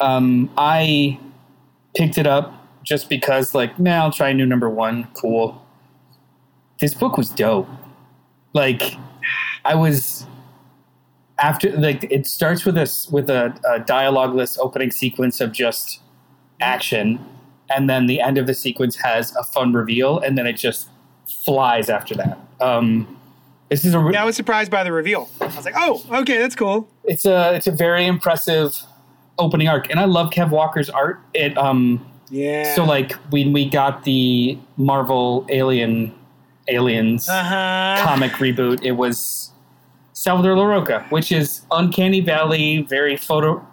[0.00, 1.18] Um, I
[1.94, 5.08] picked it up just because, like, man, I'll try a new number one.
[5.14, 5.60] Cool.
[6.80, 7.68] This book was dope.
[8.52, 8.94] Like,
[9.64, 10.26] I was
[11.38, 16.00] after like it starts with this with a, a dialogueless opening sequence of just
[16.60, 17.24] action,
[17.68, 20.88] and then the end of the sequence has a fun reveal, and then it just
[21.26, 22.38] flies after that.
[22.60, 23.15] Um,
[23.70, 25.28] this is a re- Yeah, I was surprised by the reveal.
[25.40, 26.88] I was like, oh, okay, that's cool.
[27.04, 28.76] it's a it's a very impressive
[29.38, 31.20] opening arc, and I love Kev Walker's art.
[31.34, 32.74] It um Yeah.
[32.74, 36.14] so like when we got the Marvel Alien
[36.68, 38.04] Aliens uh huh.
[38.04, 39.50] comic reboot, it was
[40.12, 43.64] Salvador Larroca, which is Uncanny Valley, very photo,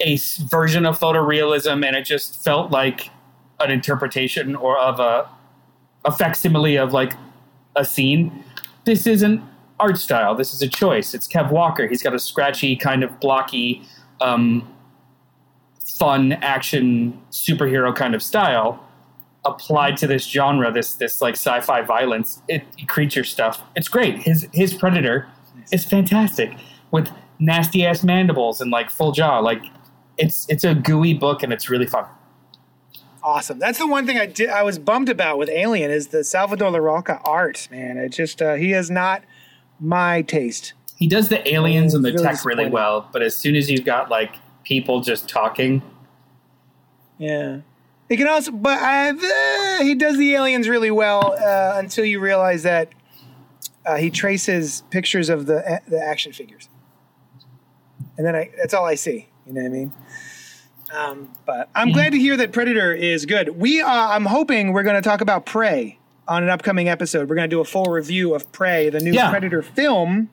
[0.00, 0.18] a
[0.50, 3.10] version of photorealism, and it just felt like
[3.60, 5.26] an interpretation or of a,
[6.04, 7.14] a facsimile of like
[7.76, 8.42] a scene.
[8.86, 9.42] This isn't
[9.78, 10.34] art style.
[10.34, 11.12] This is a choice.
[11.12, 11.86] It's Kev Walker.
[11.86, 13.82] He's got a scratchy, kind of blocky,
[14.22, 14.66] um,
[15.98, 18.82] fun action superhero kind of style
[19.46, 23.62] applied to this genre, this this like sci-fi violence, it, creature stuff.
[23.74, 24.18] It's great.
[24.18, 25.28] His his Predator
[25.72, 26.52] is fantastic
[26.90, 29.38] with nasty ass mandibles and like full jaw.
[29.38, 29.64] Like
[30.18, 32.06] it's it's a gooey book and it's really fun.
[33.26, 33.58] Awesome.
[33.58, 34.50] That's the one thing I did.
[34.50, 37.66] I was bummed about with Alien is the Salvador Larroca art.
[37.72, 39.24] Man, it just uh, he is not
[39.80, 40.74] my taste.
[40.94, 43.84] He does the aliens and the Really tech really well, but as soon as you've
[43.84, 45.82] got like people just talking,
[47.18, 47.62] Yeah.
[48.08, 52.20] He can also, but I, uh, he does the aliens really well uh, until you
[52.20, 52.92] realize that
[53.84, 56.68] uh, he traces pictures of the the action figures,
[58.16, 59.26] and then I that's all I see.
[59.48, 59.92] You know what I mean?
[60.94, 63.48] Um, but I'm glad to hear that Predator is good.
[63.60, 67.28] We uh, I'm hoping we're going to talk about Prey on an upcoming episode.
[67.28, 69.30] We're going to do a full review of Prey, the new Yeah.
[69.30, 70.30] Predator film,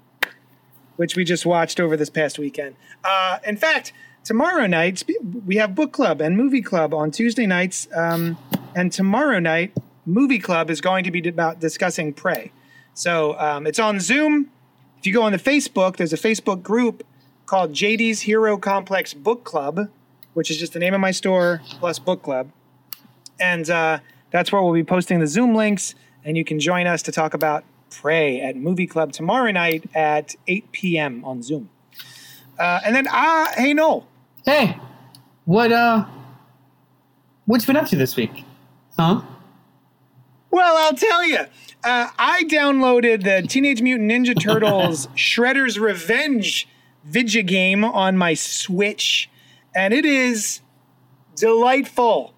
[0.96, 2.76] which we just watched over this past weekend.
[3.04, 5.04] Uh, in fact, tomorrow night
[5.46, 8.38] we have book club and movie club on Tuesday nights, um,
[8.76, 12.52] and tomorrow night movie club is going to be about discussing Prey.
[12.94, 14.52] So um, it's on Zoom.
[15.00, 17.04] If you go on the Facebook, there's a Facebook group
[17.48, 19.90] called JD's Hero Complex Book Club,
[20.34, 22.52] which is just the name of my store plus book club.
[23.40, 24.00] And uh,
[24.32, 27.34] that's where we'll be posting the Zoom links, and you can join us to talk
[27.34, 31.24] about Prey at Movie Club tomorrow night at 8 p.m.
[31.26, 31.70] on Zoom.
[32.58, 34.08] Uh, and then, uh, hey, Noel,
[34.46, 34.78] hey,
[35.46, 36.06] what uh,
[37.46, 38.44] what you been up to this week?
[38.98, 39.22] Huh?
[40.52, 41.40] Well, I'll tell you.
[41.84, 46.68] Uh, I downloaded the Teenage Mutant Ninja Turtles Shredder's Revenge
[47.04, 49.30] video game on my Switch,
[49.76, 50.62] and it is
[51.36, 52.34] delightful.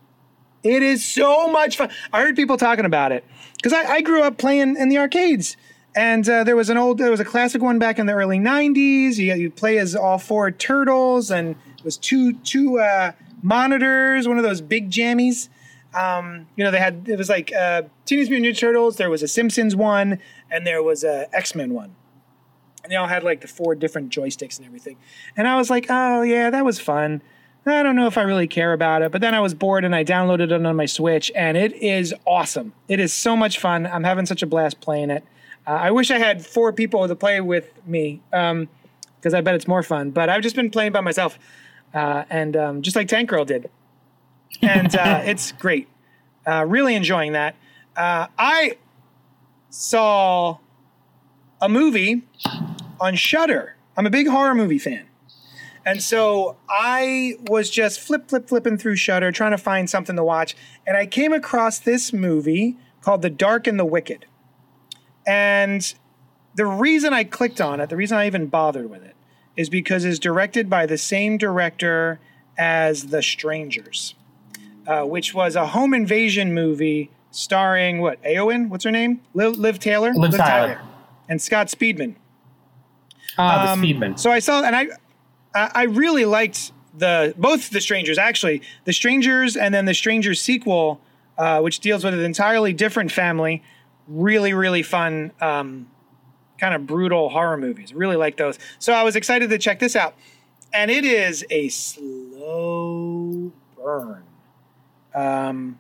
[0.63, 1.89] It is so much fun.
[2.12, 3.24] I heard people talking about it
[3.56, 5.58] because I, I grew up playing in the arcades,
[5.95, 8.39] and uh, there was an old, there was a classic one back in the early
[8.39, 9.17] '90s.
[9.17, 13.12] You you play as all four turtles, and it was two two uh,
[13.43, 15.50] monitors, one of those big jammies
[15.95, 18.98] um, you know, they had it was like uh, Teenage Mutant Ninja Turtles.
[18.98, 20.19] There was a Simpsons one,
[20.52, 21.95] and there was a X Men one,
[22.86, 24.98] and they all had like the four different joysticks and everything.
[25.36, 27.21] And I was like, oh yeah, that was fun.
[27.67, 29.95] I don't know if I really care about it, but then I was bored and
[29.95, 32.74] I downloaded it on my Switch, and it is awesome.
[32.88, 33.88] It is so much fun.
[33.88, 35.24] I'm having such a blast playing it.
[35.65, 39.67] Uh, I wish I had four people to play with me, because I bet it's
[39.67, 40.12] more fun.
[40.12, 41.39] But I've just been playing by myself,
[41.95, 43.67] uh, and um, just like Tank Girl did
[44.62, 45.88] and uh, it's great.
[46.45, 47.56] Uh, really enjoying that.
[47.95, 48.78] Uh, I
[49.69, 50.58] saw
[51.62, 52.24] a movie
[52.99, 53.75] on Shudder.
[53.97, 55.05] I'm a big horror movie fan,
[55.86, 60.23] and so I was just flip, flip, flipping through Shudder trying to find something to
[60.23, 60.55] watch,
[60.86, 64.25] and I came across this movie called The Dark and the Wicked.
[65.27, 65.93] And
[66.55, 69.15] the reason I clicked on it, the reason I even bothered with it,
[69.55, 72.19] is because it's directed by the same director
[72.58, 74.15] as The Strangers
[74.88, 78.69] uh, which was a home invasion movie starring what Aowen?
[78.69, 79.21] What's her name?
[79.34, 80.13] Liv, Liv Taylor.
[80.13, 80.81] Liv Tyler.
[81.27, 82.15] and Scott Speedman.
[83.38, 84.19] Ah, Um, the Speedman.
[84.19, 84.88] So I saw, and I,
[85.54, 90.41] I I really liked the both the Strangers actually, the Strangers, and then the Strangers
[90.41, 91.02] sequel,
[91.38, 93.62] uh, which deals with an entirely different family.
[94.08, 95.88] Really, really fun, um,
[96.60, 97.93] kind of brutal horror movies.
[97.93, 98.60] Really like those.
[98.80, 100.15] So I was excited to check this out,
[100.71, 104.24] and it is a slow burn.
[105.15, 105.80] Um,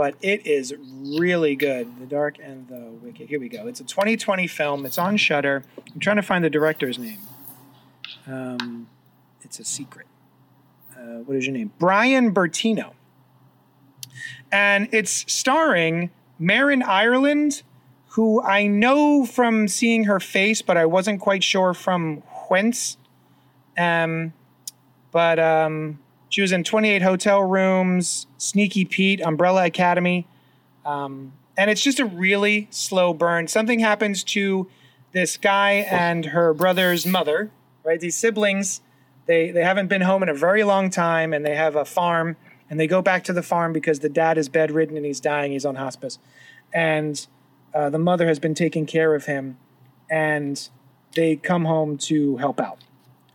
[0.00, 2.00] but it is really good.
[2.00, 3.28] The Dark and the Wicked.
[3.28, 3.66] Here we go.
[3.66, 4.86] It's a 2020 film.
[4.86, 5.62] It's on Shudder.
[5.92, 7.18] I'm trying to find the director's name.
[8.26, 8.88] Um,
[9.42, 10.06] it's a secret.
[10.96, 11.72] Uh, what is your name?
[11.78, 12.94] Brian Bertino.
[14.50, 16.08] And it's starring
[16.38, 17.62] Marin Ireland,
[18.12, 22.96] who I know from seeing her face, but I wasn't quite sure from whence.
[23.76, 24.32] Um,
[25.12, 25.98] but um,
[26.30, 30.26] she was in 28 Hotel Rooms, Sneaky Pete, Umbrella Academy.
[30.86, 33.48] Um, and it's just a really slow burn.
[33.48, 34.68] Something happens to
[35.12, 37.50] this guy and her brother's mother,
[37.84, 37.98] right?
[37.98, 38.80] These siblings,
[39.26, 42.36] they they haven't been home in a very long time, and they have a farm,
[42.70, 45.52] and they go back to the farm because the dad is bedridden and he's dying.
[45.52, 46.18] He's on hospice,
[46.72, 47.26] and
[47.74, 49.58] uh, the mother has been taking care of him,
[50.08, 50.68] and
[51.14, 52.78] they come home to help out.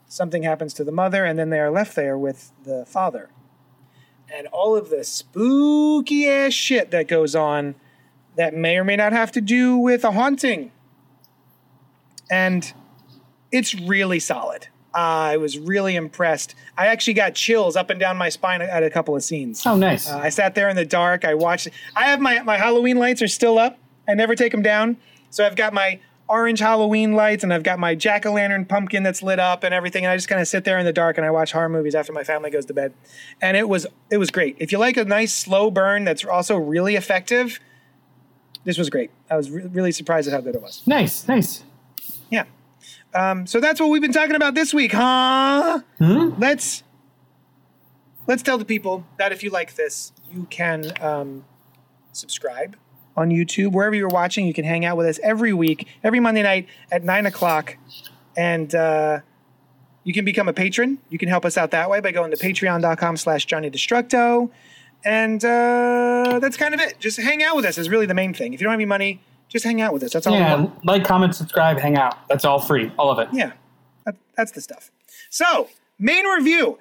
[0.07, 3.29] Something happens to the mother, and then they are left there with the father,
[4.33, 7.75] and all of the spooky ass shit that goes on
[8.35, 10.71] that may or may not have to do with a haunting.
[12.29, 12.73] And
[13.51, 14.67] it's really solid.
[14.93, 14.97] Uh,
[15.33, 16.55] I was really impressed.
[16.77, 19.65] I actually got chills up and down my spine at a couple of scenes.
[19.65, 20.09] Oh, nice.
[20.09, 21.25] Uh, I sat there in the dark.
[21.25, 21.67] I watched.
[21.95, 23.77] I have my my Halloween lights are still up.
[24.07, 24.97] I never take them down.
[25.31, 29.03] So I've got my orange Halloween lights and I've got my jack o' lantern pumpkin
[29.03, 30.05] that's lit up and everything.
[30.05, 31.95] And I just kind of sit there in the dark and I watch horror movies
[31.95, 32.93] after my family goes to bed.
[33.41, 34.55] And it was it was great.
[34.59, 37.59] If you like a nice slow burn that's also really effective,
[38.63, 39.11] this was great.
[39.29, 40.81] I was re- really surprised at how good it was.
[40.87, 41.63] nice, nice.
[42.29, 42.45] Yeah.
[43.13, 45.81] Um, so that's what we've been talking about this week, huh?
[45.99, 46.31] Hmm.
[46.37, 46.83] Let's
[48.27, 51.45] let's tell the people that if you like this, you can um,
[52.11, 52.75] subscribe
[53.15, 54.45] on YouTube wherever you're watching.
[54.45, 57.77] You can hang out with us every week, every Monday night at nine o'clock,
[58.37, 59.19] and uh,
[60.03, 60.99] you can become a patron.
[61.09, 64.49] You can help us out that way by going to Patreon.com/slash Johnny Destructo,
[65.03, 66.99] and uh, that's kind of it.
[66.99, 68.53] Just hang out with us is really the main thing.
[68.53, 70.13] If you don't have any money, just hang out with us.
[70.13, 70.33] That's all.
[70.33, 72.27] Yeah, like, comment, subscribe, hang out.
[72.27, 73.29] That's all free, all of it.
[73.31, 73.53] Yeah,
[74.05, 74.91] that, that's the stuff.
[75.29, 76.77] So, main review.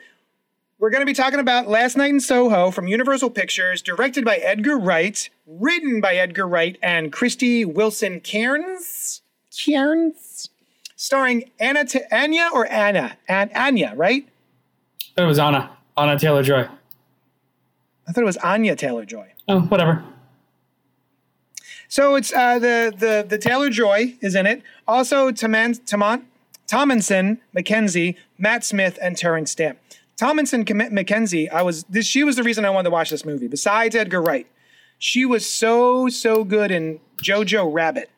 [0.78, 4.36] We're going to be talking about Last Night in Soho from Universal Pictures, directed by
[4.36, 9.22] Edgar Wright, written by Edgar Wright and Krysty Wilson Cairns.
[9.56, 10.50] Cairns?
[10.96, 13.16] Starring Anna, T- Anya or Anna?
[13.28, 14.28] An- Anya, right?
[15.16, 16.68] It was Anna, Anna Taylor Joy.
[18.08, 19.32] I thought it was Anya Taylor Joy.
[19.48, 20.02] Oh, whatever.
[21.88, 24.62] So it's uh, the the the Taylor Joy is in it.
[24.88, 26.26] Also, Taman, Taman,
[26.66, 29.78] Tomlinson, Mackenzie, Matt Smith, and Terence Stamp.
[30.16, 32.06] Tomlinson Mackenzie, I was this.
[32.06, 33.48] She was the reason I wanted to watch this movie.
[33.48, 34.46] Besides Edgar Wright,
[34.98, 38.10] she was so so good in Jojo Rabbit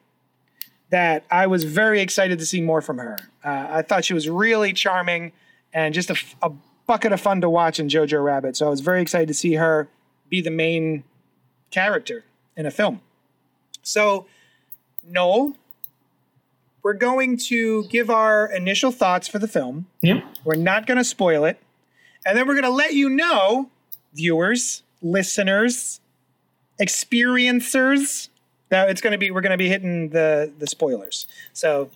[0.90, 3.16] that I was very excited to see more from her.
[3.44, 5.32] Uh, I thought she was really charming
[5.72, 6.52] and just a
[6.86, 8.56] bucket of fun to watch in Jojo Rabbit.
[8.56, 9.88] So I was very excited to see her
[10.28, 11.04] be the main
[11.70, 12.24] character
[12.56, 13.00] in a film.
[13.82, 14.26] So,
[15.02, 15.56] Noel,
[16.82, 19.86] we're going to give our initial thoughts for the film.
[20.02, 20.24] Yep.
[20.44, 21.58] We're not going to spoil it.
[22.26, 23.70] And then we're going to let you know,
[24.12, 26.00] viewers, listeners,
[26.80, 28.28] experiencers,
[28.68, 31.28] that it's going to be we're going to be hitting the the spoilers.
[31.52, 31.88] So,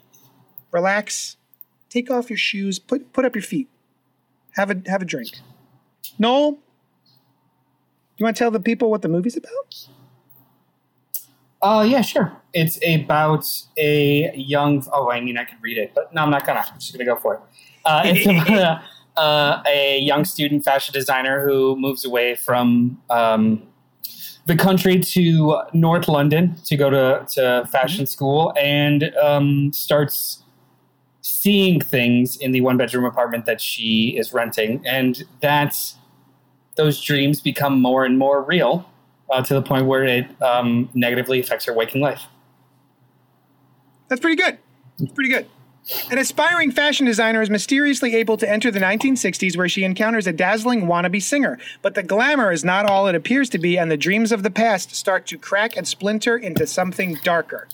[0.71, 1.37] relax,
[1.89, 3.69] take off your shoes, put put up your feet.
[4.53, 5.41] Have a have a drink.
[6.19, 6.59] Noel,
[8.17, 9.89] you want to tell the people what the movie's about?
[11.63, 12.33] Uh, yeah, sure.
[12.55, 14.87] It's about a young.
[14.93, 16.61] Oh, I mean, I could read it, but no, I'm not gonna.
[16.61, 17.41] I'm just gonna go for it.
[17.85, 18.83] Uh, it's about a,
[19.21, 23.63] uh, a young student fashion designer who moves away from um,
[24.47, 30.43] the country to North London to go to, to fashion school and um, starts
[31.21, 35.77] seeing things in the one bedroom apartment that she is renting, and that
[36.77, 38.89] those dreams become more and more real
[39.29, 42.23] uh, to the point where it um, negatively affects her waking life.
[44.09, 44.57] That's pretty good.
[44.99, 45.47] It's pretty good.
[46.11, 50.33] An aspiring fashion designer is mysteriously able to enter the 1960s where she encounters a
[50.33, 51.59] dazzling wannabe singer.
[51.83, 54.51] But the glamour is not all it appears to be, and the dreams of the
[54.51, 57.67] past start to crack and splinter into something darker.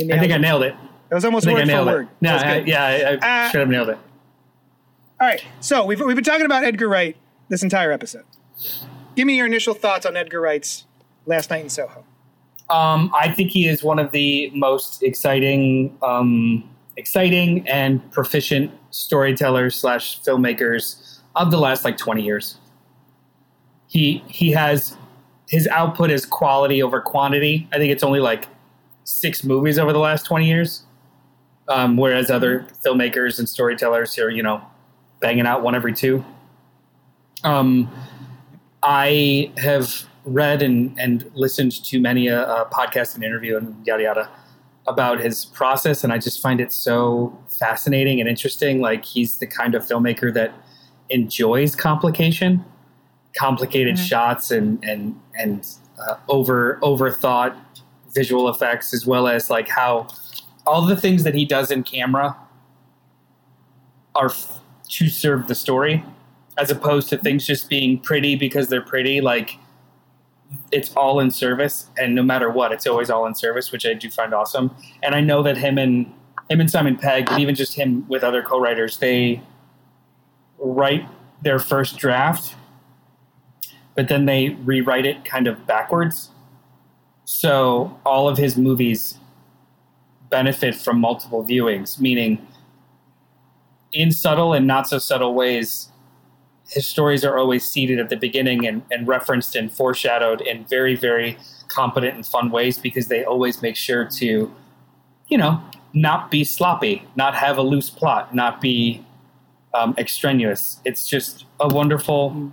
[0.00, 0.74] I think I nailed it.
[1.08, 2.02] That was almost I word for word.
[2.04, 2.08] it.
[2.20, 3.98] No, I, yeah, I, I Uh, should have nailed it.
[5.20, 5.42] All right.
[5.60, 7.16] So we've, we've been talking about Edgar Wright
[7.48, 8.24] this entire episode.
[9.16, 10.84] Give me your initial thoughts on Edgar Wright's
[11.26, 12.04] Last Night in Soho.
[12.70, 19.74] Um, I think he is one of the most exciting, um, exciting and proficient storytellers
[19.74, 22.58] slash filmmakers of the last like twenty years.
[23.86, 24.96] He he has
[25.48, 27.66] his output is quality over quantity.
[27.72, 28.46] I think it's only like
[29.04, 30.84] six movies over the last twenty years,
[31.68, 34.60] um, whereas other filmmakers and storytellers are you know
[35.20, 36.22] banging out one every two.
[37.44, 37.90] Um,
[38.82, 44.02] I have read and, and listened to many a, a podcast and interview and yada
[44.02, 44.30] yada
[44.86, 48.80] about his process, and I just find it so fascinating and interesting.
[48.80, 50.52] Like he's the kind of filmmaker that
[51.10, 52.64] enjoys complication,
[53.36, 55.66] complicated shots, and and and
[55.98, 57.56] uh, over overthought
[58.14, 60.08] visual effects, as well as like how
[60.66, 62.36] all the things that he does in camera
[64.14, 66.02] are f- to serve the story
[66.58, 69.20] as opposed to things just being pretty because they're pretty.
[69.20, 69.58] Like
[70.72, 73.94] it's all in service, and no matter what, it's always all in service, which I
[73.94, 74.74] do find awesome.
[75.02, 76.12] And I know that him and
[76.50, 79.42] him and Simon Pegg, and even just him with other co-writers, they
[80.58, 81.06] write
[81.42, 82.56] their first draft,
[83.94, 86.30] but then they rewrite it kind of backwards.
[87.24, 89.18] So all of his movies
[90.30, 92.46] benefit from multiple viewings, meaning
[93.92, 95.90] in subtle and not so subtle ways,
[96.68, 100.94] his stories are always seeded at the beginning and, and referenced and foreshadowed in very,
[100.94, 104.54] very competent and fun ways because they always make sure to,
[105.28, 105.62] you know,
[105.94, 109.04] not be sloppy, not have a loose plot, not be
[109.74, 110.80] um, extraneous.
[110.84, 112.52] It's just a wonderful.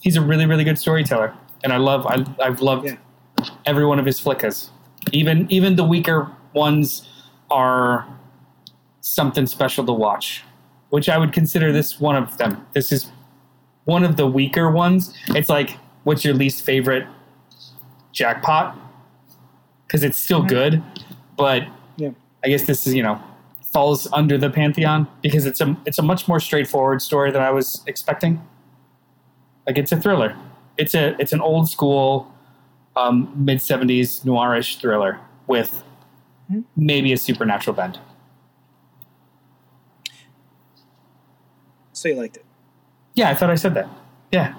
[0.00, 2.06] He's a really, really good storyteller, and I love.
[2.06, 2.96] I, I've loved Yeah.
[3.66, 4.70] every one of his flickas.
[5.12, 7.08] Even even the weaker ones
[7.50, 8.06] are
[9.00, 10.42] something special to watch,
[10.90, 12.66] which I would consider this one of them.
[12.72, 13.10] This is
[13.86, 15.14] one of the weaker ones.
[15.28, 17.06] It's like, what's your least favorite
[18.12, 18.76] jackpot?
[19.86, 20.82] Because it's still good,
[21.36, 21.62] but
[21.96, 22.10] Yeah.
[22.44, 23.20] I guess this is you know
[23.72, 27.50] falls under the pantheon because it's a it's a much more straightforward story than I
[27.50, 28.40] was expecting.
[29.66, 30.36] Like it's a thriller.
[30.78, 32.32] It's a it's an old school
[32.96, 35.82] um, mid seventies noirish thriller with
[36.76, 37.98] maybe a supernatural bend.
[41.92, 42.45] So you liked it.
[43.16, 43.88] Yeah, I thought I said that.
[44.30, 44.54] Yeah.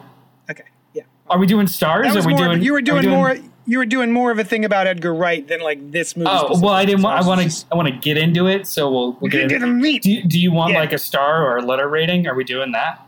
[0.50, 0.64] Okay.
[0.94, 1.04] Yeah.
[1.30, 2.14] Are we doing stars?
[2.16, 2.62] Are we more, doing?
[2.62, 5.14] you were are we doing, more you were doing more of a thing about Edgar
[5.14, 6.30] Wright than like this movie.
[6.32, 7.04] Oh well, I didn't.
[7.04, 7.66] want I want to.
[7.72, 8.66] I want to get into it.
[8.68, 10.02] So we'll, we'll Get into the meat.
[10.04, 10.80] Do you, do you want Yeah.
[10.80, 12.28] like a star or a letter rating?
[12.28, 13.00] Are we doing that?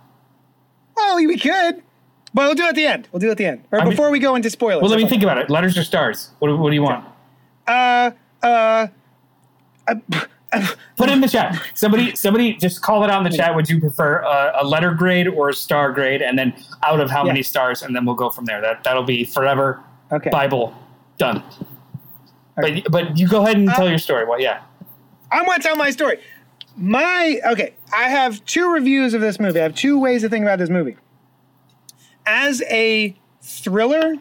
[0.97, 1.81] Oh, we could.
[2.33, 3.07] But we'll do it at the end.
[3.11, 3.63] We'll do it at the end.
[3.71, 4.81] Or I mean- before we go into spoilers.
[4.83, 5.49] Well, let me think about it.
[5.49, 6.29] Letters or stars?
[6.39, 7.05] What, do- what do you want?
[7.65, 8.87] about- Uh,
[9.87, 9.95] uh,
[10.97, 11.61] Put it in the chat.
[11.75, 13.53] Somebody, somebody, just call it out in the chat.
[13.55, 16.21] Would you prefer a, a letter grade or a star grade?
[16.23, 17.33] And then out of how Yeah.
[17.33, 18.59] many stars, and then we'll go from there.
[18.59, 19.79] That that'll be forever.
[20.11, 20.29] Okay.
[20.31, 20.73] Bible
[21.19, 21.43] done.
[22.57, 22.81] Okay.
[22.81, 24.25] But but you go ahead and tell um, your story.
[24.25, 24.61] Well, yeah.
[25.31, 26.19] I'm going to tell my story.
[26.75, 29.59] My okay, I have two reviews of this movie.
[29.59, 30.97] I have two ways to think about this movie.
[32.25, 34.15] As a thriller,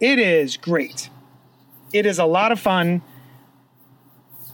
[0.00, 1.08] it is great.
[1.92, 3.00] It is a lot of fun.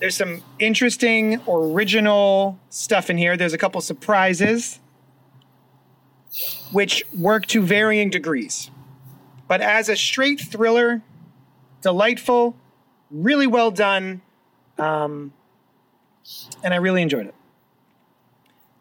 [0.05, 3.39] There's some interesting, original stuff in here.
[3.39, 4.79] There's a couple surprises,
[6.73, 8.71] which work to varying degrees.
[9.49, 11.01] But as a straight thriller,
[11.81, 12.55] delightful,
[13.11, 14.21] really well done,
[14.77, 15.33] um,
[16.63, 17.35] and I really enjoyed it.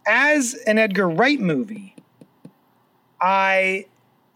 [0.05, 1.95] As an Edgar Wright movie,
[3.21, 3.86] I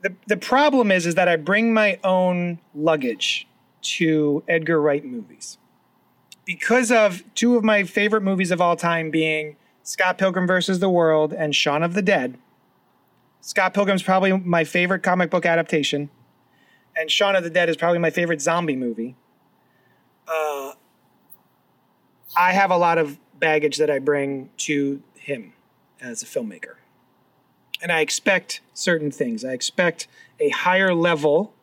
[0.04, 3.46] the the problem is is that I bring my own luggage
[3.98, 5.58] to Edgar Wright movies
[6.48, 10.90] because of two of my favorite movies of all time being Scott Pilgrim versus the
[10.90, 12.38] World and Shaun of the Dead.
[13.42, 16.10] Scott Pilgrim's probably my favorite comic book adaptation,
[16.96, 19.16] and Shaun of the Dead is probably my favorite zombie movie.
[20.28, 20.72] Uh,
[22.36, 25.54] I have a lot of baggage that I bring to him
[26.02, 26.76] as a filmmaker.
[27.82, 29.46] And I expect certain things.
[29.46, 30.08] I expect
[30.40, 31.54] a higher level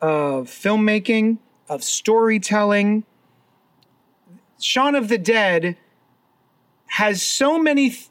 [0.00, 3.04] of filmmaking, of storytelling.
[4.60, 5.76] Shaun of the Dead
[6.86, 8.08] has so many th-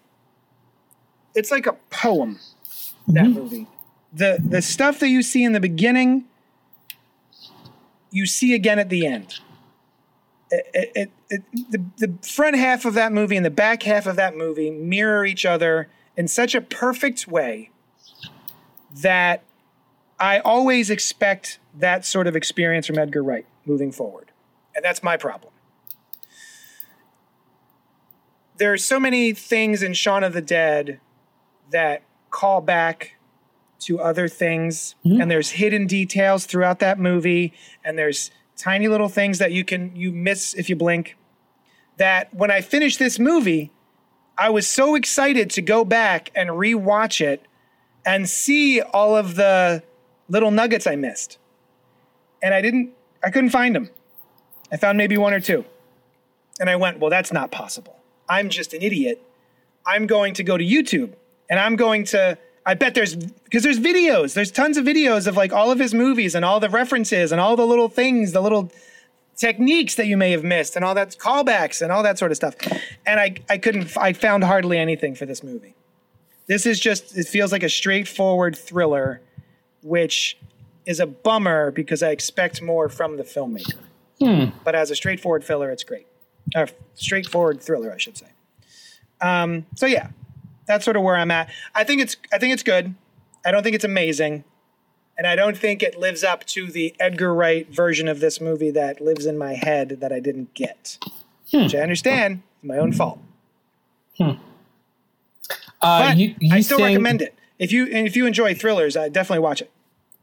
[1.34, 2.40] it's like a poem
[3.08, 3.40] that mm-hmm.
[3.40, 3.68] movie.
[4.14, 6.26] The the stuff that you see in the beginning
[8.12, 9.40] you see again at the end
[10.52, 14.16] it, it, it, the, the front half of that movie and the back half of
[14.16, 17.72] that movie mirror each other in such a perfect way
[18.94, 19.44] that
[20.20, 24.32] I always expect that sort of experience from Edgar Wright moving forward.
[24.76, 25.52] And that's my problem.
[28.58, 31.00] There's so many things in Shaun of the Dead
[31.72, 33.16] that call back
[33.80, 35.22] to other things, mm-hmm.
[35.22, 39.96] and there's hidden details throughout that movie, and there's tiny little things that you can
[39.96, 41.18] you miss if you blink.
[41.98, 43.72] That when I finished this movie,
[44.38, 47.46] I was so excited to go back and rewatch it
[48.06, 49.84] and see all of the
[50.28, 51.38] little nuggets I missed.
[52.42, 52.94] And I didn't
[53.24, 53.90] I couldn't find them.
[54.72, 55.66] I found maybe one or two.
[56.60, 57.98] And I went, "Well, that's not possible.
[58.28, 59.22] I'm just an idiot.
[59.86, 61.14] I'm going to go to YouTube
[61.50, 64.34] and I'm going to I bet there's because there's videos.
[64.34, 67.40] There's tons of videos of like all of his movies and all the references and
[67.40, 68.72] all the little things, the little
[69.36, 72.38] techniques that you may have missed and all that callbacks and all that sort of
[72.38, 72.56] stuff.
[73.06, 75.76] And I I couldn't I found hardly anything for this movie.
[76.48, 79.22] This is just it feels like a straightforward thriller
[79.84, 80.38] which
[80.88, 83.78] is a bummer because I expect more from the filmmaker.
[84.20, 84.58] Hmm.
[84.64, 86.08] But as a straightforward filler, it's great.
[86.54, 88.28] Or straightforward thriller, I should say.
[89.22, 90.10] Um, so yeah,
[90.68, 91.50] that's sort of where I'm at.
[91.74, 92.94] I think it's I think it's good.
[93.46, 94.44] I don't think it's amazing.
[95.18, 98.72] and I don't think it lives up to the Edgar Wright version of this movie
[98.72, 100.98] that lives in my head that I didn't get,
[101.54, 103.20] which I understand is my own fault.
[104.20, 104.36] Uh,
[105.82, 107.34] But you, you I still saying, recommend it.
[107.60, 109.72] If you if you enjoy thrillers, I definitely watch it.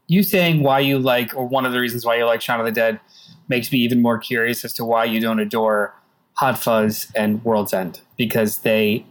[0.07, 2.65] You saying why you like, or one of the reasons why you like Shaun of
[2.65, 2.99] the Dead,
[3.47, 5.95] makes me even more curious as to why you don't adore
[6.35, 9.05] Hot Fuzz and World's End because they,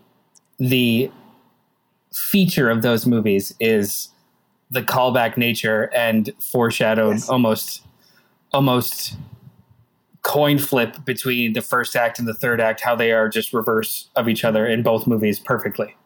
[0.58, 1.10] the
[2.12, 4.08] feature of those movies is
[4.70, 7.28] the callback nature and foreshadowed Yes.
[7.28, 7.82] almost,
[8.52, 9.14] almost
[10.22, 14.08] coin flip between the first act and the third act, how they are just reverse
[14.16, 15.96] of each other in both movies perfectly.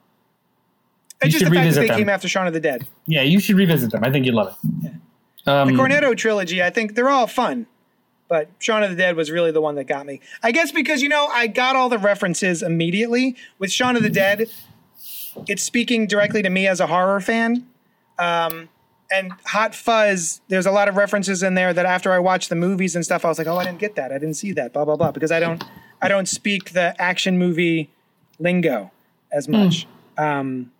[1.22, 1.98] You just should the fact that revisit they them.
[1.98, 2.86] came after Shaun of the Dead.
[3.06, 4.04] Yeah, you should revisit them.
[4.04, 4.92] I think you'd love it.
[5.46, 7.66] Um, The Cornetto trilogy, I think they're all fun,
[8.28, 10.20] but Shaun of the Dead was really the one that got me.
[10.42, 14.10] I guess because you know I got all the references immediately with Shaun of the
[14.10, 14.50] Dead.
[15.46, 17.66] It's speaking directly to me as a horror fan.
[18.18, 18.68] Um,
[19.10, 22.56] and Hot Fuzz, there's a lot of references in there that after I watched the
[22.56, 24.10] movies and stuff, I was like, oh, I didn't get that.
[24.10, 24.72] I didn't see that.
[24.72, 25.12] Blah blah blah.
[25.12, 25.62] Because I don't,
[26.02, 27.90] I don't speak the action movie
[28.38, 28.90] lingo
[29.30, 29.86] as much.
[30.18, 30.72] Um,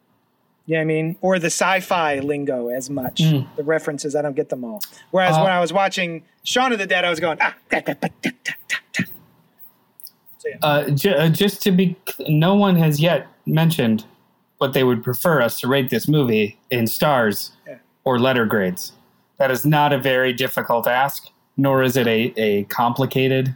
[0.67, 1.17] you know what I mean?
[1.21, 3.21] Or the sci-fi lingo as much.
[3.21, 4.83] The references, I don't get them all.
[5.13, 7.81] Whereas Uh, when I was watching Shaun of the Dead, I was going, ah, da,
[7.81, 8.53] da, da, da, da,
[8.93, 9.05] da.
[10.39, 10.57] So yeah.
[10.63, 11.97] Uh, ju- uh, just to be,
[12.29, 14.05] no one has yet mentioned
[14.59, 17.77] what they would prefer us to rate this movie in stars Yeah.
[18.05, 18.93] or letter grades.
[19.39, 23.55] That is not a very difficult ask, nor is it a, a complicated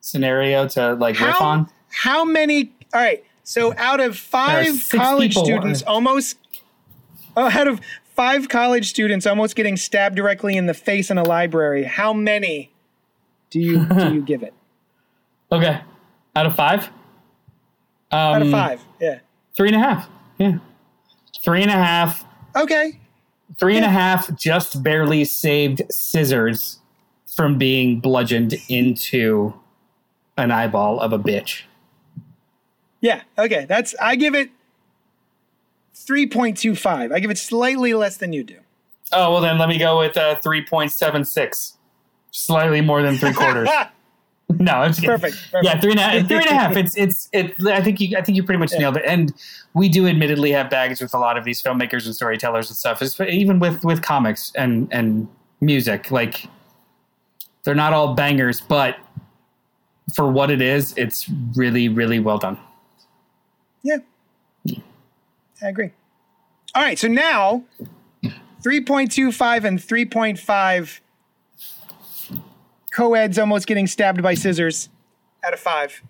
[0.00, 1.68] scenario to like riff on.
[1.90, 2.72] how many?
[2.94, 3.22] All right.
[3.48, 6.36] So out of five college students, almost
[7.36, 7.80] oh, out of
[8.16, 12.72] five college students, almost getting stabbed directly in the face in a library, how many
[13.50, 14.52] do you do you give it?
[15.52, 15.80] Okay,
[16.34, 16.88] out of five.
[18.10, 19.20] Um, Out of five, yeah.
[19.56, 20.08] three and a half.
[20.38, 20.58] Yeah,
[21.44, 22.24] three and a half.
[22.56, 22.98] Okay.
[23.60, 26.80] Three and a half just barely saved scissors
[27.26, 29.54] from being bludgeoned into
[30.36, 31.62] an eyeball of a bitch.
[33.00, 33.22] Yeah.
[33.38, 33.66] Okay.
[33.68, 34.50] That's I give it
[35.94, 37.12] three point two five.
[37.12, 38.58] I give it slightly less than you do.
[39.12, 41.76] Oh well, then let me go with uh, three point seven six,
[42.30, 43.68] slightly more than three quarters.
[44.48, 45.64] no, it's Perfect, perfect.
[45.64, 46.28] Yeah, three and a half.
[46.28, 46.76] Three and a half.
[46.76, 47.54] It's it's it.
[47.66, 48.16] I think you.
[48.16, 49.04] I think you pretty much nailed it.
[49.06, 49.32] And
[49.74, 53.02] we do admittedly have baggage with a lot of these filmmakers and storytellers and stuff.
[53.02, 55.28] It's, even with with comics and and
[55.60, 56.46] music, like
[57.64, 58.96] they're not all bangers, but
[60.14, 62.58] for what it is, it's really really well done.
[63.86, 63.98] Yeah.
[65.62, 65.92] I agree.
[66.74, 66.98] All right.
[66.98, 67.64] So now
[68.62, 71.00] 3.25 and 3.5
[72.92, 74.88] co-eds almost getting stabbed by scissors
[75.44, 76.02] out of five.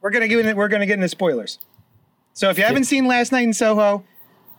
[0.00, 1.58] We're gonna get in, we're gonna get into spoilers.
[2.34, 4.04] So if you haven't seen Last Night in Soho,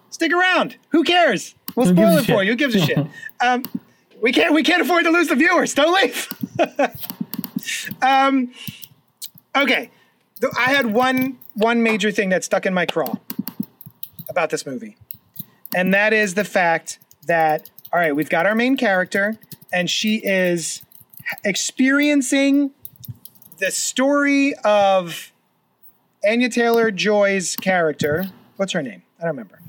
[0.10, 0.78] stick around.
[0.90, 1.56] Who cares?
[1.76, 2.52] We'll Who spoil it for you.
[2.52, 2.98] Who gives a shit?
[3.42, 3.64] Um,
[4.22, 5.74] we can't we can't afford to lose the viewers.
[5.74, 6.28] Don't leave.
[8.02, 8.52] um,
[9.56, 9.92] okay.
[10.58, 13.16] I had one one major thing that stuck in my craw
[14.30, 14.98] about this movie,
[15.76, 19.38] and that is the fact that all right, we've got our main character,
[19.74, 20.84] and she is
[21.44, 22.72] experiencing
[23.58, 25.32] the story of
[26.28, 28.30] Anya Taylor Joy's character.
[28.58, 29.04] What's her name?
[29.20, 29.60] I don't remember.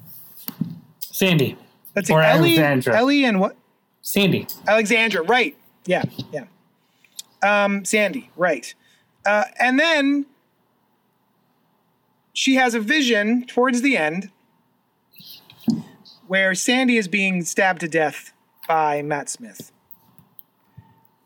[1.00, 1.56] Sandy
[1.94, 2.96] Let's see, or Ellie, Alexandra.
[2.96, 3.56] Ellie, and what?
[4.02, 4.46] Sandy.
[4.66, 5.56] Alexandra, right.
[5.86, 6.44] Yeah, yeah.
[7.42, 8.72] Um, Sandy, right.
[9.26, 10.26] Uh, and then
[12.32, 14.30] she has a vision towards the end
[16.26, 18.32] where Sandy is being stabbed to death
[18.68, 19.72] by Matt Smith.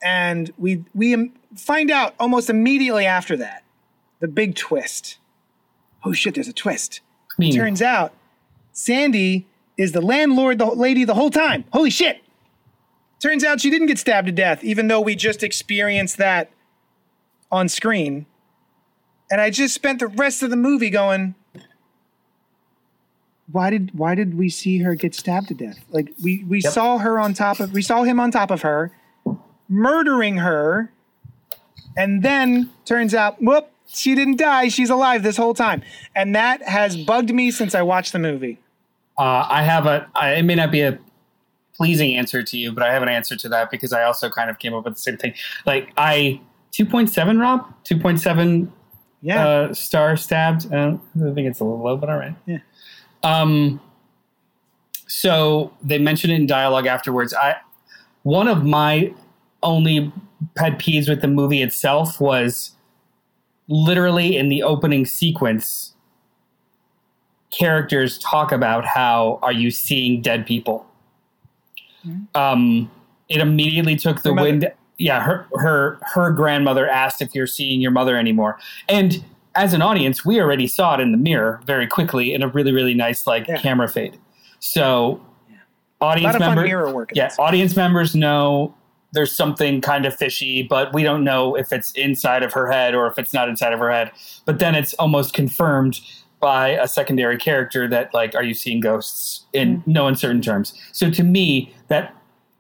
[0.03, 3.65] And we we find out almost immediately after that
[4.21, 5.19] the big twist.
[6.05, 7.01] Oh shit, there's a twist.
[7.31, 8.13] I mean, Turns out
[8.73, 9.47] Sandy
[9.77, 11.65] is the landlord, the lady, the whole time.
[11.73, 12.23] Holy shit.
[13.21, 16.51] Turns out she didn't get stabbed to death, even though we just experienced that
[17.51, 18.27] on screen.
[19.31, 21.35] And I just spent the rest of the movie going,
[23.51, 25.79] why did why did we see her get stabbed to death?
[25.91, 26.72] Like we we Yep.
[26.72, 28.91] saw her on top of we saw him on top of her,
[29.68, 30.91] murdering her,
[31.97, 34.68] and then turns out, whoop, she didn't die.
[34.68, 35.83] She's alive this whole time.
[36.14, 38.59] And that has bugged me since I watched the movie.
[39.18, 40.09] Uh, I have a.
[40.14, 40.99] I, it may not be a
[41.77, 44.49] pleasing answer to you, but I have an answer to that because I also kind
[44.49, 45.35] of came up with the same thing.
[45.66, 46.41] Like I
[46.72, 48.72] two point seven, Rob, two point seven
[49.25, 49.49] Yeah.
[49.49, 50.72] uh, star stabbed.
[50.72, 52.37] Uh, I think it's a little low, but all right.
[52.47, 52.59] Yeah.
[53.22, 53.81] Um.
[55.07, 57.33] So they mentioned it in dialogue afterwards.
[57.33, 57.57] I
[58.22, 59.14] one of my
[59.62, 60.12] only
[60.57, 62.72] pet peeves with the movie itself was
[63.66, 65.95] literally in the opening sequence
[67.51, 70.85] characters talk about how are you seeing dead people
[72.35, 72.91] Um,
[73.31, 74.70] it immediately took the wind.
[74.99, 79.24] Yeah, her her her grandmother asked if you're seeing your mother anymore, and
[79.57, 82.72] as an audience, we already saw it in the mirror very quickly in a really
[82.72, 83.59] really nice like Yeah.
[83.59, 84.18] camera fade.
[84.61, 85.20] So,
[86.01, 87.11] A audience members, mirror work.
[87.12, 87.38] in yeah, this.
[87.38, 88.74] audience members know
[89.12, 92.95] there's something kind of fishy, but we don't know if it's inside of her head
[92.95, 94.11] or if it's not inside of her head.
[94.45, 96.01] But then it's almost confirmed
[96.40, 99.92] by a secondary character that like, are you seeing ghosts in Mm-hmm.
[99.92, 100.72] no uncertain terms?
[100.92, 102.12] So to me, that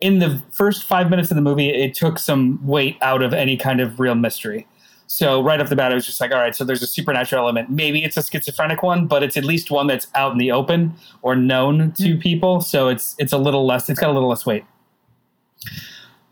[0.04, 3.56] in the first five minutes of the movie, it took some weight out of any
[3.56, 4.66] kind of real mystery.
[5.06, 7.40] So right off the bat, I was just like, all right, so there's a supernatural
[7.40, 7.70] element.
[7.70, 10.92] Maybe it's a schizophrenic one, but it's at least one that's out in the open
[11.22, 12.20] or known to hmm.
[12.20, 12.60] people.
[12.60, 13.88] So it's it's a little less.
[13.88, 14.64] It's got a little less weight.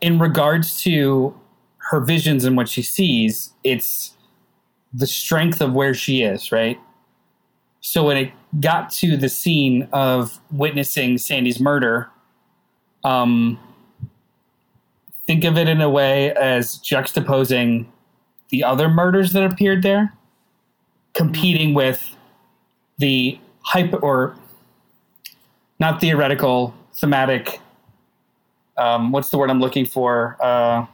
[0.01, 1.35] In regards to
[1.77, 4.15] her visions and what she sees, it's
[4.93, 6.79] the strength of where she is, right?
[7.81, 12.11] So when it got to the scene of witnessing Sandy's murder,
[13.03, 13.59] um,
[15.27, 17.85] think of it in a way as juxtaposing
[18.49, 20.13] the other murders that appeared there,
[21.13, 22.15] competing with
[22.97, 24.35] the hype or
[25.79, 27.59] not theoretical, thematic.
[28.77, 30.37] Um, what's the word I'm looking for?
[30.41, 30.85] Uh,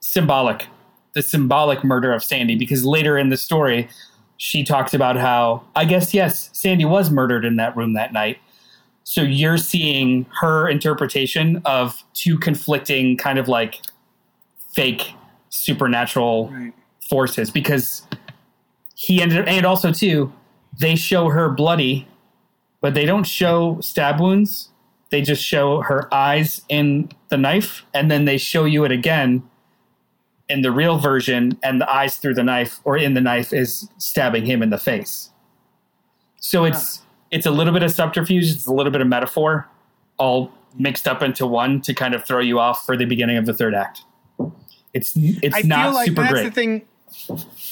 [0.00, 0.66] symbolic,
[1.14, 3.88] the symbolic murder of Sandy, because later in the story,
[4.36, 8.38] she talks about how I guess yes, Sandy was murdered in that room that night.
[9.08, 13.80] So you're seeing her interpretation of two conflicting kind of like
[14.74, 15.14] fake
[15.48, 16.72] supernatural Right.
[17.08, 18.02] forces because
[18.96, 20.32] he ended up, and also too
[20.80, 22.08] they show her bloody
[22.80, 24.70] but they don't show stab wounds.
[25.10, 29.42] They just show her eyes in the knife and then they show you it again
[30.48, 33.88] in the real version and the eyes through the knife or in the knife is
[33.98, 35.30] stabbing him in the face.
[36.40, 37.02] So it's
[37.36, 39.68] it's a little bit of subterfuge it's a little bit of metaphor
[40.18, 43.46] all mixed up into one to kind of throw you off for the beginning of
[43.46, 44.02] the third act
[44.96, 46.82] it's it's I not feel like super that's great the thing.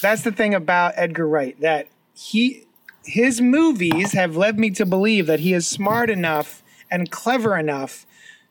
[0.02, 2.66] That's the thing about Edgar Wright that he
[3.04, 8.06] his movies have led me to believe that he is smart enough and clever enough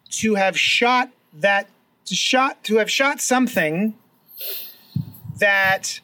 [0.10, 1.68] to have shot that
[2.06, 3.96] to shot to have shot something
[5.38, 6.00] that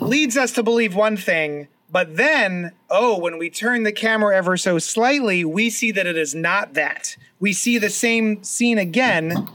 [0.00, 4.56] leads us to believe one thing but then oh when we turn the camera ever
[4.56, 9.48] so slightly we see that it is not that we see the same scene again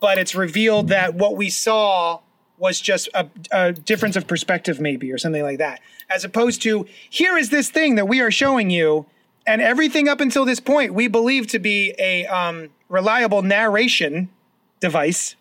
[0.00, 2.20] but it's revealed that what we saw
[2.58, 5.80] was just a, a difference of perspective, maybe, or something like that.
[6.10, 9.06] As opposed to, here is this thing that we are showing you,
[9.46, 14.28] and everything up until this point we believe to be a um, reliable narration
[14.80, 15.36] device.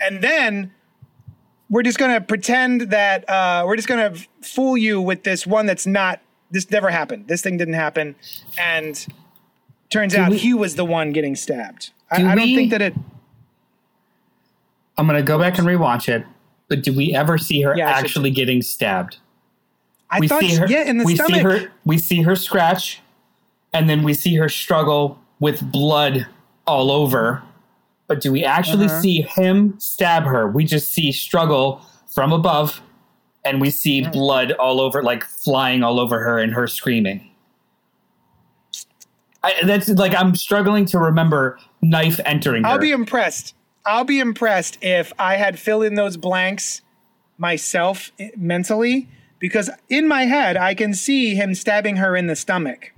[0.00, 0.72] And then
[1.72, 5.46] we're just going to pretend that uh, we're just going to fool you with this
[5.46, 6.20] one that's not,
[6.50, 7.26] this never happened.
[7.28, 8.14] This thing didn't happen.
[8.58, 9.04] And
[9.88, 11.90] turns out we- he was the one getting stabbed.
[12.10, 12.94] I, Do I don't we- think that it.
[14.98, 16.26] I'm gonna go back and rewatch it.
[16.68, 19.16] But do we ever see her Yeah, should actually getting stabbed?
[20.10, 20.66] I we thought, see her.
[20.66, 21.34] yeah, in the we stomach.
[21.36, 21.72] see her.
[21.86, 23.00] We see her scratch,
[23.72, 26.26] and then we see her struggle with blood
[26.66, 27.42] all over.
[28.12, 29.00] But do we actually Uh-huh.
[29.00, 30.46] see him stab her?
[30.46, 32.82] We just see struggle from above,
[33.42, 37.26] and we see blood all over, like flying all over her, and her screaming.
[39.42, 42.68] I, that's like I'm struggling to remember knife entering her.
[42.68, 43.54] I'll be impressed.
[43.86, 46.82] I'll be impressed if I had filled in those blanks
[47.38, 49.08] myself mentally,
[49.38, 52.92] because in my head I can see him stabbing her in the stomach.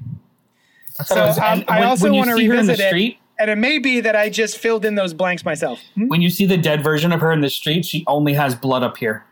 [1.05, 2.89] So So, um, and I when- also want to see her in the revisit it,
[2.89, 5.81] street, and it may be that I just filled in those blanks myself.
[5.95, 6.09] Hmm?
[6.09, 8.83] when you see the dead version of her in the street, she only has blood
[8.83, 9.25] up here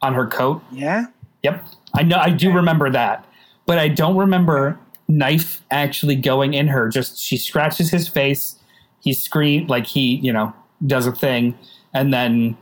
[0.00, 0.62] on her coat.
[0.70, 1.06] Yeah.
[1.42, 1.64] Yep.
[1.94, 3.26] I know I do remember that.
[3.64, 4.78] But I don't remember
[5.08, 6.88] knife actually going in her.
[6.88, 8.56] Just she scratches his face,
[9.00, 10.52] he scream like he, you know,
[10.86, 11.56] does a thing,
[11.94, 12.56] and then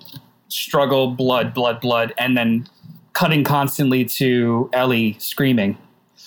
[0.48, 2.66] struggle, blood, blood, blood, and then
[3.12, 5.78] cutting constantly to Ellie screaming.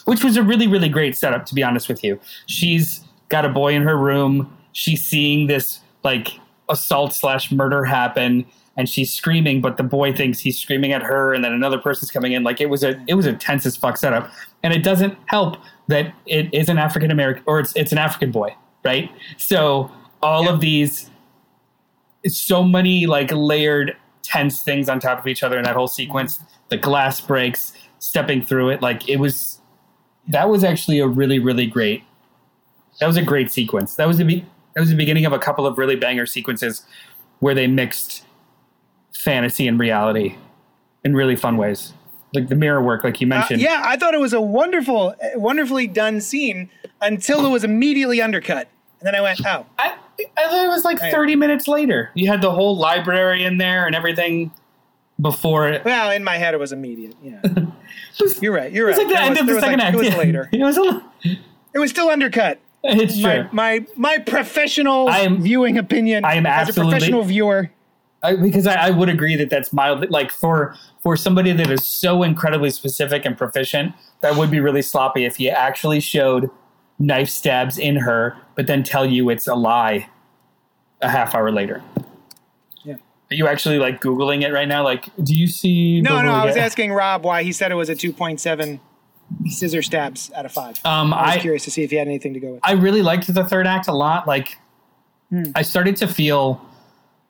[0.06, 2.20] Which was a really, really great setup, to be honest with you.
[2.46, 3.03] She's
[3.34, 4.56] got a boy in her room.
[4.74, 8.46] She's seeing this like assault slash murder happen
[8.78, 12.12] and she's screaming, but the boy thinks he's screaming at her, and then another person's
[12.12, 12.44] coming in.
[12.44, 14.32] Like it was a it was a tense as fuck setup,
[14.62, 15.58] and it doesn't help
[15.88, 19.12] that it is an African American or it's it's an African boy, right?
[19.38, 21.10] So all of these,
[22.28, 26.40] so many like layered tense things on top of each other in that whole sequence.
[26.70, 29.60] The glass breaks, stepping through it, like it was.
[30.28, 32.04] That was actually a really really great.
[33.00, 33.96] That was a great sequence.
[33.96, 36.84] That was the be- that was the beginning of a couple of really banger sequences
[37.40, 38.24] where they mixed
[39.14, 40.36] fantasy and reality
[41.04, 41.94] in really fun ways.
[42.36, 43.62] like the mirror work, like you Uh, mentioned.
[43.62, 46.68] yeah, I thought it was a wonderful, wonderfully done scene
[47.00, 48.68] until it was immediately undercut,
[49.00, 49.94] and then I went, "Oh, I,
[50.36, 52.10] I thought it was like 30 minutes later.
[52.16, 54.52] You had the whole library in there and everything
[55.22, 55.86] before it.
[55.86, 57.16] well." In my head, it was immediate.
[57.24, 57.40] Yeah,
[58.42, 58.72] you're right.
[58.72, 59.06] You're It's right.
[59.06, 59.96] like the There end was- of the second like- act.
[59.96, 60.18] It was yeah.
[60.18, 60.50] later.
[60.52, 61.04] It was a,
[61.76, 62.60] It was still undercut.
[62.84, 63.50] It's My true.
[63.52, 66.26] my my professional I am- viewing opinion.
[66.26, 67.72] I am as a professional viewer.
[68.22, 70.10] I, because I, I would agree that that's mild.
[70.10, 74.82] Like for for somebody that is so incredibly specific and proficient, that would be really
[74.82, 76.50] sloppy if you actually showed
[77.00, 80.08] knife stabs in her, but then tell you it's a lie
[81.02, 81.82] a half hour later.
[82.86, 82.94] Yeah.
[83.30, 84.84] Are you actually like googling it right now?
[84.86, 86.00] Like, do you see?
[86.00, 86.32] No, no.
[86.32, 88.80] I was asking Rob why he said it was a 2.7
[89.48, 90.80] scissor stabs out of five.
[90.86, 92.60] Um, I was I curious to see if he had anything to go with.
[92.64, 94.28] I really liked the third act a lot.
[94.28, 94.58] Like,
[95.34, 95.46] Hmm.
[95.56, 96.62] I started to feel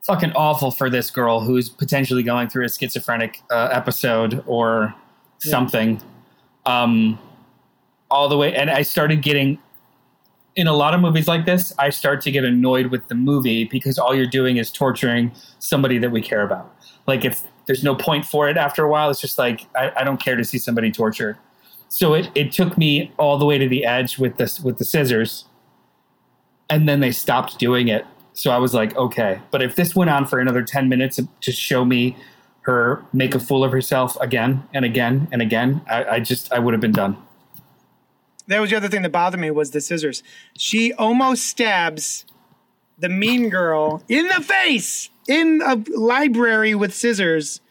[0.05, 4.93] fucking awful for this girl who's potentially going through a schizophrenic uh, episode or
[5.39, 6.01] something.
[6.65, 7.17] Um,
[8.11, 9.57] all the way, and I started getting
[10.57, 11.73] in a lot of movies like this.
[11.79, 15.97] I start to get annoyed with the movie because all you're doing is torturing somebody
[15.99, 16.75] that we care about.
[17.07, 19.09] Like, it's there's no point for it after a while.
[19.09, 21.37] It's just like I, I don't care to see somebody tortured.
[21.93, 24.83] So it, it took me all the way to the edge with this with the
[24.83, 25.45] scissors,
[26.67, 28.03] and then they stopped doing it.
[28.33, 29.41] So I was like, okay.
[29.51, 32.17] But if this went on for another ten minutes to show me
[32.61, 36.57] her make a fool of herself again and again and again, I, I just I
[36.57, 37.15] would have been done.
[38.47, 40.23] That was the other thing that bothered me was the scissors.
[40.57, 42.25] She almost stabs
[42.97, 47.61] the mean girl in the face in a library with scissors,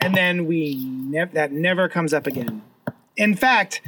[0.00, 2.62] and then we nev- that never comes up again.
[3.16, 3.82] In fact,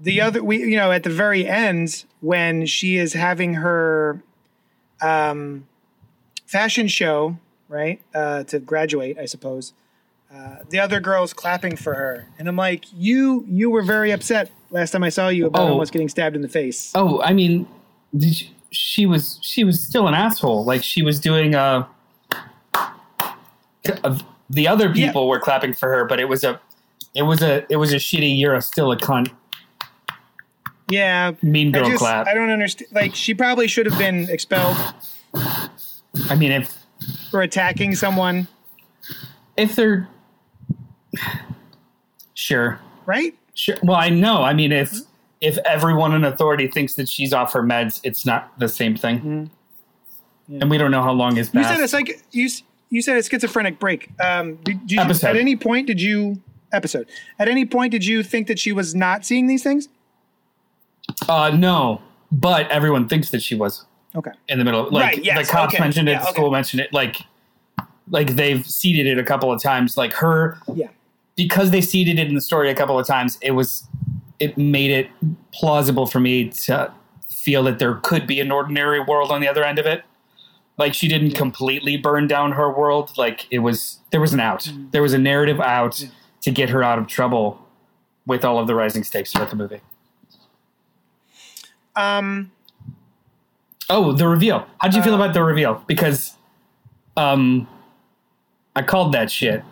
[0.00, 4.22] the other we you know at the very end when she is having her
[5.02, 5.66] um,
[6.46, 9.72] fashion show right uh, to graduate, I suppose.
[10.32, 14.50] Uh, the other girl's clapping for her, and I'm like, you you were very upset
[14.70, 15.72] last time I saw you about Oh.
[15.72, 16.92] almost getting stabbed in the face.
[16.94, 17.66] Oh, I mean,
[18.14, 20.64] did she, she was she was still an asshole.
[20.64, 21.86] Like she was doing uh,
[22.74, 24.18] uh
[24.50, 26.60] the other people were clapping for her, but it was a
[27.18, 29.30] it was a it was a shitty you're a still a cunt
[30.88, 32.26] Yeah, mean I girl just clap.
[32.26, 32.90] I don't understand.
[32.92, 34.76] Like she probably should have been expelled
[36.30, 36.84] I mean, if
[37.30, 38.48] for attacking someone,
[39.56, 40.08] if they're
[42.34, 43.36] sure, right?
[43.54, 43.76] sure.
[43.82, 44.42] Well, I know.
[44.42, 44.94] I mean, if
[45.40, 49.50] if everyone in authority thinks that she's off her meds, it's not the same thing.
[50.48, 52.48] And we don't know how long has You said it's like you
[52.90, 54.08] you said a schizophrenic break.
[54.20, 55.28] Um, did, did you, Episode.
[55.28, 56.40] at any point did you
[56.72, 57.08] episode?
[57.38, 59.88] At any point did you think that she was not seeing these things?
[61.28, 63.84] uh, no, but everyone thinks that she was.
[64.16, 64.30] Okay.
[64.48, 64.88] in the middle.
[64.90, 66.32] Like Right, yes, the cops okay, mentioned it, yeah, okay.
[66.32, 66.92] school mentioned it.
[66.92, 67.20] Like,
[68.10, 69.96] like they've seeded it a couple of times.
[69.96, 70.88] Like her, Yeah.
[71.36, 73.38] because they seeded it in the story a couple of times.
[73.42, 73.86] It was,
[74.40, 75.10] it made it
[75.52, 76.92] plausible for me to
[77.28, 80.02] feel that there could be an ordinary world on the other end of it.
[80.78, 83.16] Like she didn't completely burn down her world.
[83.18, 84.64] Like it was, there was an out.
[84.64, 84.90] Mm.
[84.90, 86.02] There was a narrative out
[86.48, 87.62] to get her out of trouble
[88.26, 89.80] with all of the rising stakes throughout the movie.
[91.94, 92.50] Um.
[93.90, 94.66] Oh, the reveal.
[94.78, 95.82] How'd you feel Uh, about the reveal?
[95.86, 96.36] Because
[97.18, 97.68] um
[98.74, 99.62] I called that shit.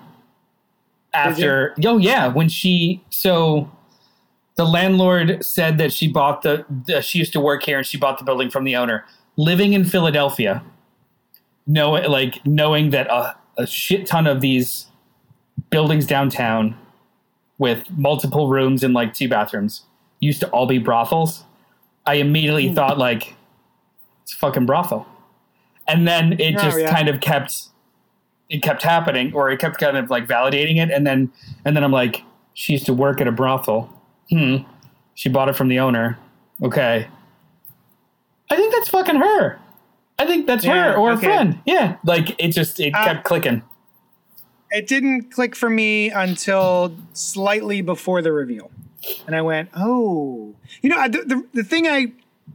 [1.14, 3.70] After oh yeah, when she so
[4.56, 7.96] the landlord said that she bought the, the she used to work here and she
[7.96, 9.06] bought the building from the owner.
[9.38, 10.62] Living in Philadelphia,
[11.66, 14.86] know like knowing that a, a shit ton of these
[15.70, 16.76] buildings downtown
[17.58, 19.82] with multiple rooms and like two bathrooms
[20.20, 21.44] used to all be brothels.
[22.06, 23.34] I immediately thought like
[24.22, 25.06] it's a fucking brothel.
[25.88, 26.92] And then it Oh, just yeah.
[26.94, 27.68] kind of kept
[28.48, 31.32] it kept happening or it kept kind of like validating it and then
[31.64, 32.22] and then I'm like
[32.54, 33.90] she used to work at a brothel.
[34.30, 34.58] Hmm.
[35.14, 36.18] She bought it from the owner.
[36.62, 37.08] Okay.
[38.50, 39.58] I think that's fucking her.
[40.18, 41.26] I think that's Yeah, her or okay.
[41.26, 41.58] a friend.
[41.66, 41.96] Yeah.
[42.04, 43.62] Like it just it Uh, kept clicking.
[44.70, 48.70] It didn't click for me until slightly before the reveal.
[49.26, 50.54] And I went, oh.
[50.82, 52.12] You know, I- the, the, the thing I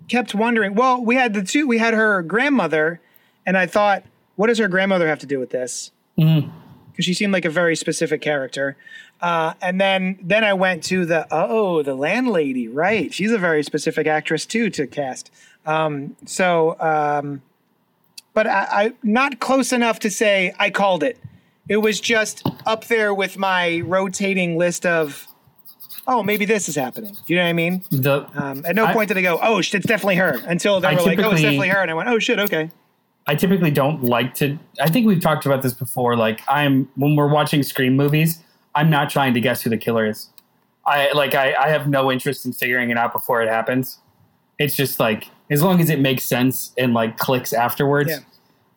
[0.08, 3.00] kept wondering well, we had the two, we had her grandmother,
[3.46, 4.04] and I thought,
[4.36, 5.92] what does her grandmother have to do with this?
[6.16, 8.76] Because she seemed like a very specific character.
[9.22, 13.14] Uh, and then then I went to the, oh, the landlady, right.
[13.14, 15.32] She's a very specific actress too to cast.
[15.66, 17.42] Um, so, um,
[18.34, 21.18] but I, I not close enough to say I called it.
[21.70, 25.28] It was just up there with my rotating list of,
[26.08, 27.14] oh, maybe this is happening.
[27.14, 27.84] Do you know what I mean?
[27.92, 30.40] The Um, at no I- point did I go, oh, shit, it's definitely her.
[30.46, 32.72] Until they I were like, oh, it's definitely her, and I went, oh shit, okay.
[33.28, 34.58] I typically don't like to.
[34.82, 36.16] I think we've talked about this before.
[36.18, 38.40] Like I'm when we're watching Scream movies,
[38.74, 40.30] I'm not trying to guess who the killer is.
[40.88, 44.00] I like I, I have no interest in figuring it out before it happens.
[44.58, 48.10] It's just like as long as it makes sense and like clicks afterwards.
[48.10, 48.20] Yeah.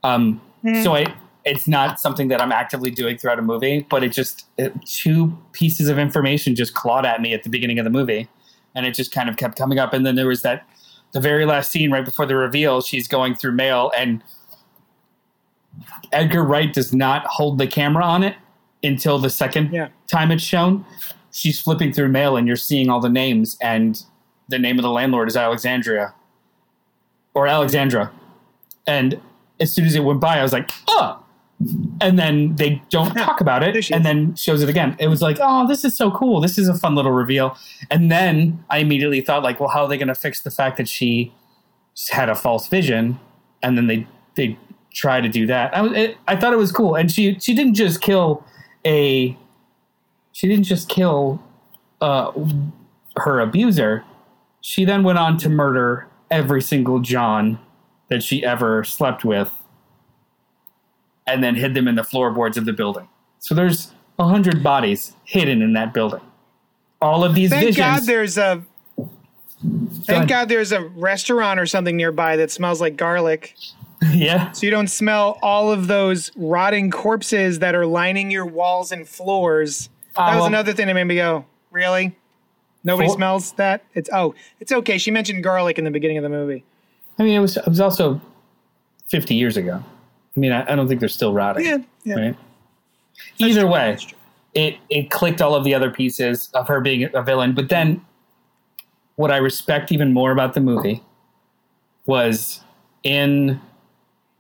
[0.05, 0.43] Um,
[0.83, 1.07] So I,
[1.45, 5.37] it's not something that I'm actively doing throughout a movie, but it just it, two
[5.53, 8.29] pieces of information just clawed at me at the beginning of the movie,
[8.75, 9.93] and it just kind of kept coming up.
[9.93, 10.67] And then there was that
[11.13, 12.81] the very last scene right before the reveal.
[12.81, 14.23] She's going through mail, and
[16.13, 18.37] Edgar Wright does not hold the camera on it
[18.83, 19.89] until the second Yeah.
[20.07, 20.85] time it's shown.
[21.31, 24.03] She's flipping through mail, and you're seeing all the names, and
[24.49, 26.15] the name of the landlord is Alexandria
[27.35, 28.11] or Alexandra.
[28.87, 29.21] And
[29.59, 31.24] as soon as it went by, I was like, oh.
[32.05, 34.95] And then they don't talk about it and then shows it again.
[34.99, 36.39] It was like, oh, this is so cool.
[36.39, 37.57] This is a fun little reveal.
[37.91, 40.77] And then I immediately thought, like, well, how are they going to fix the fact
[40.77, 41.33] that she
[42.11, 43.19] had a false vision?
[43.63, 44.59] And then they they
[44.93, 45.75] try to do that.
[45.75, 46.95] I was it, I thought it was cool.
[46.95, 48.45] And she she didn't just kill
[48.85, 49.35] a
[50.33, 51.43] she didn't just kill
[52.03, 52.33] uh,
[53.17, 54.05] her abuser.
[54.61, 57.59] She then went on to murder every single John
[58.11, 59.51] that she ever slept with
[61.27, 63.09] and then hid them in the floorboards of the building.
[63.39, 66.21] So there's a hundred bodies hidden in that building.
[67.01, 67.77] All of these Thank visions.
[67.77, 68.63] God there's a.
[70.05, 73.55] Thank God there's a restaurant or something nearby that smells like garlic,
[74.13, 74.53] yeah.
[74.53, 79.09] so you don't smell all of those rotting corpses that are lining your walls and
[79.09, 79.89] floors.
[80.17, 82.15] Uh, That was another thing that made me go, really?
[82.85, 83.83] Nobody For- smells that?
[83.95, 84.99] It's oh, it's okay.
[84.99, 86.63] She mentioned garlic in the beginning of the movie.
[87.19, 88.21] I mean, it was it was also
[89.07, 89.83] fifty years ago.
[90.37, 91.65] I mean, I, I don't think they're still rotting.
[91.65, 92.15] Yeah, yeah.
[92.15, 92.37] Right.
[93.39, 93.97] Either way,
[94.55, 97.53] it it clicked all of the other pieces of her being a villain.
[97.55, 98.05] But then,
[99.17, 101.03] what I respect even more about the movie
[102.07, 102.61] was
[103.03, 103.61] in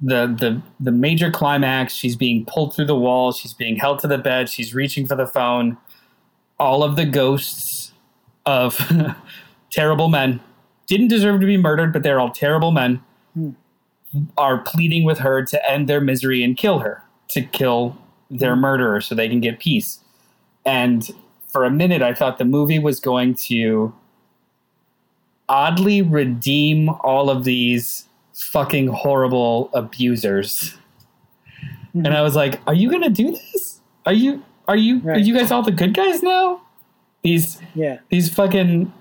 [0.00, 1.94] the the the major climax.
[1.94, 3.32] She's being pulled through the wall.
[3.32, 4.48] She's being held to the bed.
[4.48, 5.78] She's reaching for the phone.
[6.58, 7.92] All of the ghosts
[8.46, 8.78] of
[9.70, 10.40] terrible men
[10.86, 13.02] didn't deserve to be murdered, but they're all terrible men.
[14.36, 17.96] Are pleading with her to end their misery and kill her, to kill
[18.30, 20.00] their murderer so they can get peace.
[20.64, 21.08] And
[21.48, 23.94] for a minute, I thought the movie was going to
[25.48, 30.76] oddly redeem all of these fucking horrible abusers.
[31.92, 33.80] And I was like, "Are you going to do this?
[34.06, 36.60] Are you are you are you guys all the good guys now?
[37.22, 37.98] These Yeah.
[38.08, 38.92] these fucking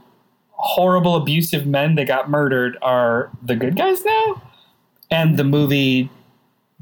[0.51, 4.43] horrible abusive men that got murdered are the good guys now?"
[5.14, 6.09] And the movie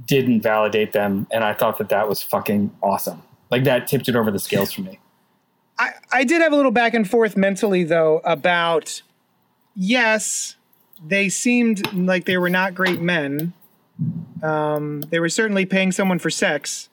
[0.06, 3.22] didn't validate them and I thought that that was fucking awesome.
[3.50, 5.00] Like that tipped it over the scales for me.
[5.78, 9.02] I, I did have a little back and forth mentally though about
[9.76, 10.56] yes,
[11.06, 13.52] they seemed like they were not great men.
[14.42, 16.90] Um, they were certainly paying someone for sex,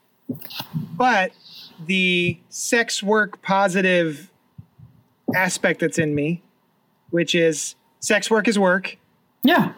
[0.96, 1.30] but
[1.86, 4.30] the sex work positive
[5.36, 6.42] aspect that's in me,
[7.10, 8.98] which is sex work is work.
[9.44, 9.72] Yeah.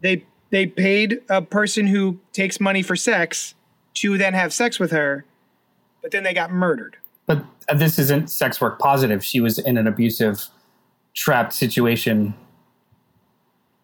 [0.00, 3.54] They they paid a person who takes money for sex
[3.94, 5.24] to then have sex with her,
[6.02, 6.96] but then they got murdered.
[7.26, 7.44] But
[7.74, 9.24] this isn't sex work positive.
[9.24, 10.46] She was in an abusive,
[11.14, 12.34] trapped situation,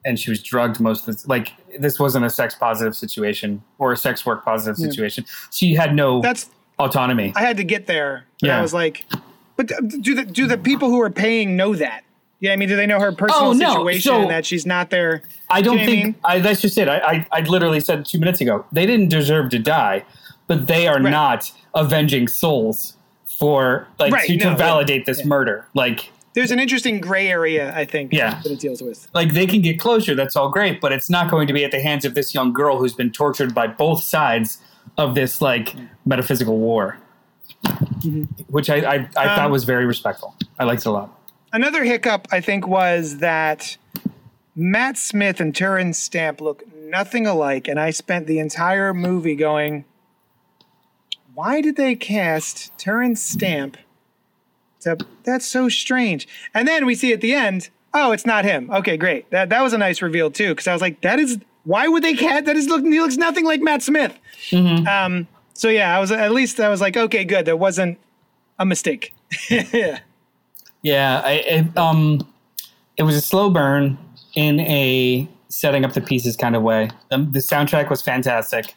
[0.05, 1.53] and she was drugged most of the like.
[1.79, 5.25] This wasn't a sex positive situation or a sex work positive situation.
[5.51, 7.33] She had no That's autonomy.
[7.35, 8.27] I had to get there.
[8.43, 8.59] And Yeah.
[8.59, 9.07] I was like,
[9.57, 9.69] but
[10.01, 12.03] do the do the people who are paying know that?
[12.43, 13.73] Yeah, I mean, do they know her personal Oh, no.
[13.77, 15.23] situation So- and that she's not there?
[15.49, 16.15] I don't Do you I think mean?
[16.25, 16.89] I, that's just it.
[16.89, 20.05] I, I I literally said two minutes ago they didn't deserve to die,
[20.49, 21.11] but they are Right.
[21.11, 22.97] not avenging souls
[23.39, 25.27] for like Right, to, to no, validate this yeah.
[25.27, 25.67] murder.
[25.75, 28.41] Like There's an interesting gray area, I think, Yeah.
[28.43, 29.07] that it deals with.
[29.15, 30.15] like they can get closure.
[30.17, 32.53] That's all great, but it's not going to be at the hands of this young
[32.53, 34.59] girl who's been tortured by both sides
[34.99, 35.75] of this like
[36.07, 36.97] metaphysical war,
[38.49, 40.35] which I I, I thought Um, was very respectful.
[40.59, 41.19] I liked it a lot.
[41.53, 43.77] Another hiccup, I think, was that
[44.57, 49.85] Matt Smith and Terence Stamp look nothing alike, and I spent the entire movie going,
[51.35, 53.77] "Why did they cast Terence Stamp?"
[54.81, 56.27] To, that's so strange.
[56.55, 58.71] And then we see at the end, oh, it's not him.
[58.71, 59.31] Okay, great.
[59.31, 62.03] That that was a nice reveal too, because I was like, that is why would
[62.03, 62.57] they cast that?
[62.57, 64.19] Is look he looks nothing like Matt Smith.
[64.87, 65.29] Um.
[65.55, 67.45] So yeah, I was at least I was like, okay, good.
[67.47, 67.99] That wasn't
[68.59, 69.15] a mistake.
[69.51, 70.01] yeah.
[70.83, 72.27] Yeah, I, it, um,
[72.97, 73.97] it was a slow burn
[74.35, 76.91] in a setting up the pieces kind of way.
[77.11, 78.75] The, the soundtrack was fantastic.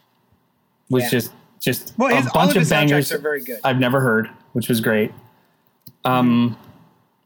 [0.89, 1.09] Was Yeah.
[1.09, 3.59] just just Well, his, a bunch of of bangers are very good.
[3.63, 5.11] I've never heard, which was great.
[6.03, 6.55] Um,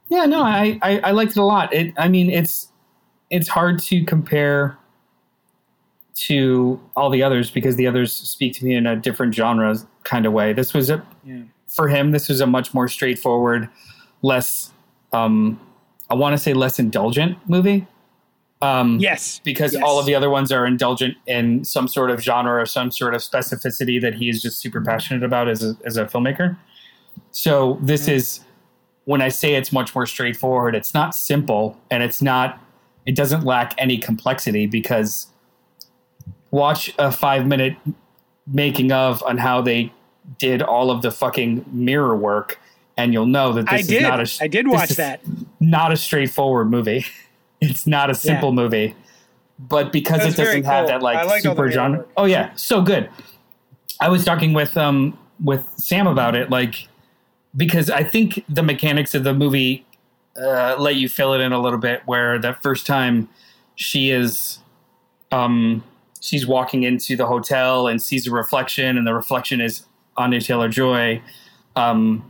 [0.07, 1.73] yeah, no, I, I I liked it a lot.
[1.73, 2.69] It, I mean, it's
[3.29, 4.77] it's hard to compare
[6.15, 10.25] to all the others because the others speak to me in a different genre kind
[10.25, 10.53] of way.
[10.53, 11.41] This was a Yeah.
[11.67, 13.69] for him, this was a much more straightforward,
[14.21, 14.71] less,
[15.13, 15.59] um,
[16.09, 17.87] I want to say less indulgent movie.
[18.61, 19.39] Um, Yes.
[19.45, 19.81] because Yes.
[19.83, 23.15] all of the other ones are indulgent in some sort of genre or some sort
[23.15, 26.57] of specificity that he is just super passionate about as a, as a filmmaker.
[27.31, 28.11] So this Mm-hmm.
[28.11, 28.39] is
[29.05, 30.75] when I say it's much more straightforward.
[30.75, 32.59] It's not simple, and it's not.
[33.05, 35.27] It doesn't lack any complexity because
[36.51, 37.75] watch a five minute
[38.45, 39.91] making of on how they
[40.37, 42.59] did all of the fucking mirror work,
[42.99, 44.01] and you'll know that this I is did.
[44.03, 44.43] not a.
[44.43, 45.21] I did watch that.
[45.59, 47.05] Not a straightforward movie.
[47.61, 48.95] It's not a simple movie,
[49.59, 52.05] but because That it doesn't have that like I liked all the super genre.
[52.15, 53.09] Oh yeah, so good.
[53.99, 56.87] I was talking with um with Sam about it, like
[57.57, 59.85] because I think the mechanics of the movie
[60.41, 62.01] uh, let you fill it in a little bit.
[62.05, 63.27] Where that first time
[63.75, 64.59] she is,
[65.33, 65.83] um,
[66.21, 69.83] she's walking into the hotel and sees a reflection, and the reflection is
[70.15, 71.21] Anya Taylor Joy,
[71.75, 72.23] um,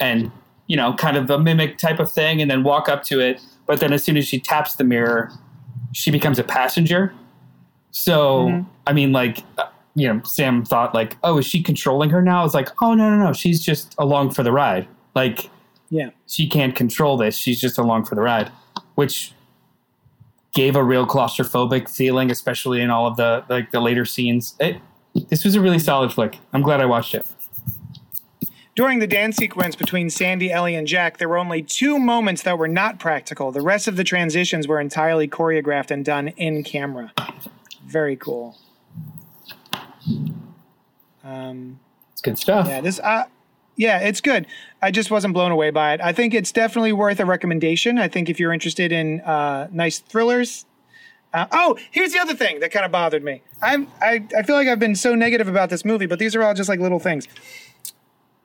[0.00, 0.30] and
[0.68, 3.40] you know, kind of a mimic type of thing, and then walk up to it.
[3.66, 5.30] But then as soon as she taps the mirror,
[5.92, 7.14] she becomes a passenger.
[7.92, 8.66] So Mhm.
[8.86, 12.44] I mean, like, uh, you know, Sam thought like, oh, is she controlling her now?
[12.44, 14.88] It's like, oh no, no, no, she's just along for the ride.
[15.14, 15.48] Like,
[15.88, 16.10] Yeah.
[16.26, 17.36] she can't control this.
[17.38, 18.50] She's just along for the ride,
[18.96, 19.32] which
[20.52, 24.54] gave a real claustrophobic feeling, especially in all of the like the later scenes.
[24.58, 24.78] It,
[25.28, 26.38] this was a really solid flick.
[26.52, 27.24] I'm glad I watched it.
[28.76, 32.58] During the dance sequence between Sandy, Ellie, and Jack, there were only two moments that
[32.58, 33.50] were not practical.
[33.50, 37.10] The rest of the transitions were entirely choreographed and done in camera.
[37.86, 38.58] Very cool.
[41.24, 41.80] Um,
[42.12, 42.68] It's good stuff.
[42.68, 43.00] yeah, this.
[43.00, 43.24] Uh,
[43.76, 44.46] yeah, it's good.
[44.82, 46.00] I just wasn't blown away by it.
[46.02, 47.98] I think it's definitely worth a recommendation.
[47.98, 50.66] I think if you're interested in uh, nice thrillers.
[51.32, 53.42] Uh, oh, here's the other thing that kind of bothered me.
[53.62, 56.42] I'm I, I feel like I've been so negative about this movie, but these are
[56.42, 57.26] all just like little things.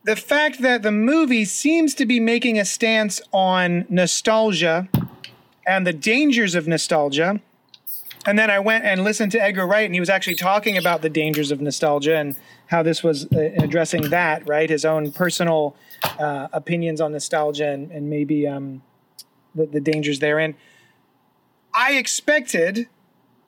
[0.04, 4.90] The fact that the movie seems to be making a stance on nostalgia
[5.68, 7.40] and the dangers of nostalgia.
[8.26, 11.04] And then I went and listened to Edgar Wright, and he was actually talking about
[11.04, 12.36] the dangers of nostalgia and
[12.68, 14.70] how this was uh, addressing that, right?
[14.70, 15.76] His own personal
[16.20, 18.82] uh, opinions on nostalgia and, and maybe um,
[19.54, 20.56] the, the dangers therein.
[21.74, 22.88] I expected,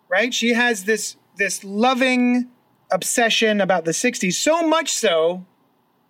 [0.08, 0.34] right?
[0.34, 2.50] She has this this loving
[2.92, 5.46] obsession about the '60s, so much so.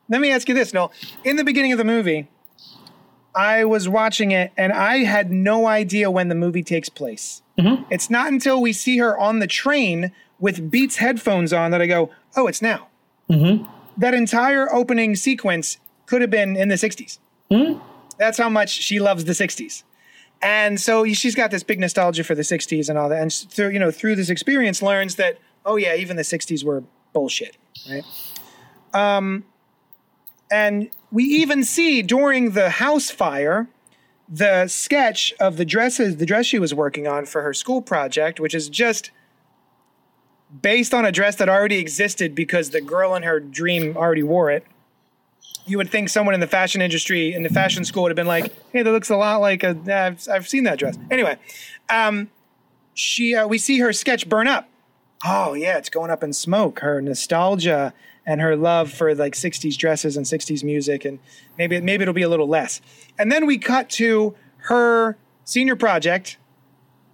[0.09, 0.91] Let me ask you this, Noel.
[1.23, 2.27] In the beginning of the movie,
[3.35, 7.41] I was watching it, and I had no idea when the movie takes place.
[7.57, 7.83] Mm-hmm.
[7.89, 11.87] It's not until we see her on the train with Beats headphones on that I
[11.87, 12.87] go, "Oh, it's now."
[13.29, 13.65] Mm-hmm.
[13.97, 17.19] That entire opening sequence could have been in the '60s.
[17.49, 17.79] Mm-hmm.
[18.17, 19.83] That's how much she loves the '60s,
[20.41, 23.21] and so she's got this big nostalgia for the '60s and all that.
[23.21, 26.83] And through you know through this experience, learns that oh yeah, even the '60s were
[27.13, 27.57] bullshit,
[27.89, 28.03] right?
[28.93, 29.45] Um,
[30.53, 33.67] and we even see during the house fire
[34.29, 38.39] the sketch of the dresses, the dress she was working on for her school project,
[38.39, 39.09] which is just
[40.61, 44.51] based on a dress that already existed because the girl in her dream already wore
[44.51, 44.63] it.
[45.65, 48.27] You would think someone in the fashion industry, in the fashion school, would have been
[48.27, 49.75] like, "Hey, that looks a lot like a.
[49.87, 51.37] I've, I've seen that dress." Anyway,
[51.89, 52.29] um,
[52.93, 54.69] she uh, we see her sketch burn up.
[55.25, 56.79] Oh yeah, it's going up in smoke.
[56.79, 57.93] Her nostalgia
[58.25, 61.19] and her love for like '60s dresses and '60s music, and
[61.57, 62.81] maybe maybe it'll be a little less.
[63.17, 66.37] And then we cut to her senior project,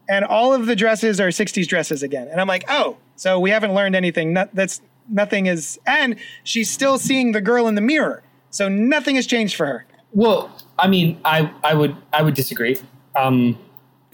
[0.07, 2.27] and all of the dresses are '60s dresses again.
[2.27, 4.33] And I'm like, oh, so we haven't learned anything.
[4.33, 9.15] Not, that's nothing is, and she's still seeing the girl in the mirror, so nothing
[9.15, 9.85] has changed for her.
[10.11, 12.77] Well, I mean, I, I would I would disagree.
[13.15, 13.57] Um,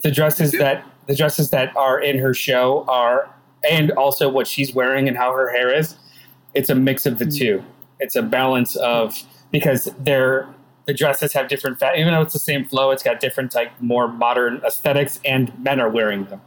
[0.02, 3.30] the dresses that the dresses that are in her show are,
[3.68, 5.96] and also what she's wearing and how her hair is.
[6.54, 7.62] It's a mix of the two.
[8.00, 10.48] It's a balance of because they're
[10.86, 12.90] the dresses have different fa- even though it's the same flow.
[12.90, 16.40] It's got different like more modern aesthetics, and men are wearing them.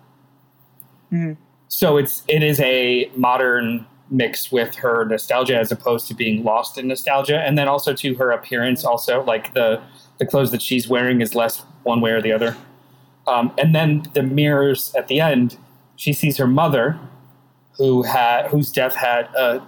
[1.67, 6.77] So it's it is a modern mix with her nostalgia as opposed to being lost
[6.77, 8.83] in nostalgia, and then also to her appearance.
[8.83, 9.81] Also, like the
[10.17, 12.55] the clothes that she's wearing is less one way or the other.
[13.27, 15.57] Um, and then the mirrors at the end,
[15.99, 16.97] she sees her mother,
[17.73, 19.61] who had whose death had a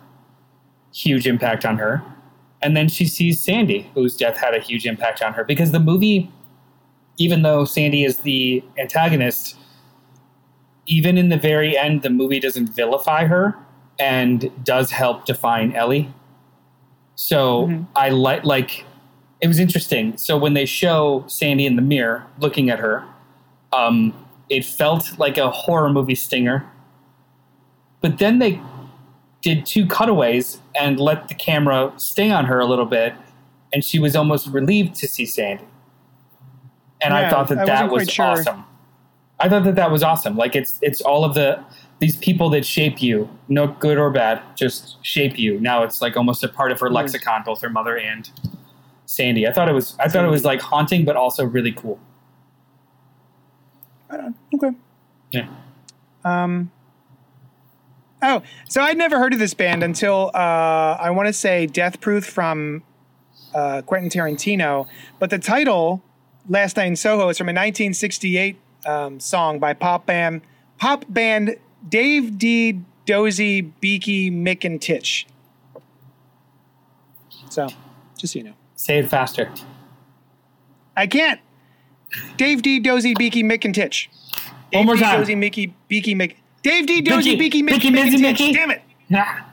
[0.94, 2.02] huge impact on her,
[2.62, 5.44] and then she sees Sandy, whose death had a huge impact on her.
[5.44, 6.32] Because the movie,
[7.18, 9.58] even though Sandy is the antagonist,
[10.86, 13.58] even in the very end, the movie doesn't vilify her
[14.00, 16.14] and does help define Ellie.
[17.16, 18.86] So I like like
[19.42, 20.16] it was interesting.
[20.16, 23.04] So when they show Sandy in the mirror looking at her,
[23.74, 24.14] um,
[24.52, 26.70] it felt like a horror movie stinger.
[28.02, 28.62] But then they
[29.42, 33.14] did two cutaways and let the camera stay on her a little bit,
[33.74, 35.64] and she was almost relieved to see Sandy.
[37.02, 38.26] And I thought that I that was sure.
[38.26, 38.66] awesome.
[39.40, 40.36] I thought that that was awesome.
[40.36, 41.64] Like it's it's all of the
[42.00, 45.60] these people that shape you, no good or bad, just shape you.
[45.62, 48.30] Now it's like almost a part of her lexicon, both her mother and
[49.06, 49.48] Sandy.
[49.48, 52.00] I thought it was I thought it was like haunting, but also really cool.
[54.12, 54.36] Right on.
[54.54, 54.72] Okay.
[55.32, 55.48] Yeah.
[56.26, 56.72] Um.
[58.22, 62.02] Oh, so I'd never heard of this band until uh, I want to say Death
[62.02, 62.84] Proof from
[63.56, 64.88] uh, Quentin Tarantino,
[65.18, 66.04] but the title
[66.48, 70.42] "Last Night in Soho" is from a 1968 um, song by pop band
[70.78, 71.56] pop band
[71.88, 75.26] Dave Dee Dozy, Beaky, Mick, and Tich.
[77.50, 77.68] So,
[78.18, 79.52] just so you know, Say it faster.
[80.96, 81.40] I can't.
[82.38, 84.10] Dave Dee Dozy, Beaky, Mick, and Tich.
[84.74, 85.02] One more D.
[85.02, 85.20] time.
[85.20, 86.36] Dozy, Mickey, Beaky, Mick.
[86.64, 88.40] Dave Dee Dozy, Beaky, Mick, Mickey, Mick, and Mizzy, Tich.
[88.40, 88.54] Mickey.
[88.54, 88.82] Damn it.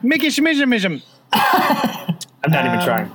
[0.03, 1.03] Mickey Schmizmism.
[1.33, 3.11] I'm not even Um, trying.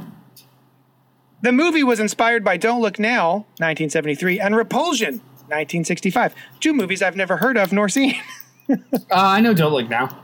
[1.42, 5.16] The movie was inspired by Don't Look Now, 1973, and Repulsion,
[5.50, 6.34] 1965.
[6.62, 8.16] Two movies I've never heard of nor seen.
[8.70, 8.78] Uh,
[9.12, 10.24] I know Don't Look Now.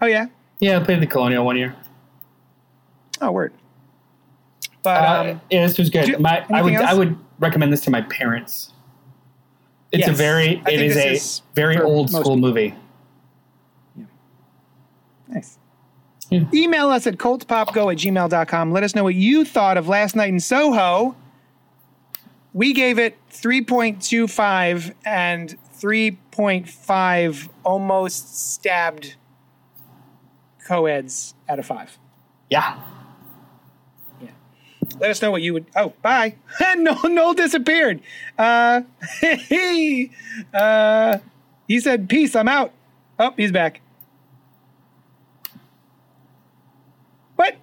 [0.00, 0.28] oh, yeah?
[0.60, 1.76] Yeah, I played the Colonial one year.
[3.20, 3.52] Oh, word.
[4.82, 6.06] But, Uh, um, yeah, this was good.
[6.06, 6.86] do- My, I would else?
[6.90, 8.72] I would recommend this to my parents.
[9.90, 12.36] It's a very I it is a is very old school people.
[12.38, 12.74] movie.
[15.28, 15.58] Nice.
[16.30, 16.44] Yeah.
[16.54, 18.72] Email us at cultpopgo at gmail.com.
[18.72, 21.14] Let us know what you thought of Last Night in Soho.
[22.54, 29.14] We gave it 3.25 and 3.5 almost stabbed
[30.66, 31.98] co-eds out of five.
[32.50, 32.78] Yeah.
[35.02, 35.66] Let us know what you would.
[35.74, 36.36] Oh, bye.
[36.76, 38.00] no, Noel disappeared.
[38.38, 38.82] Uh,
[39.48, 40.12] he,
[40.54, 41.18] uh,
[41.66, 42.72] he said, peace, I'm out.
[43.18, 43.80] Oh, he's back.
[47.34, 47.56] What?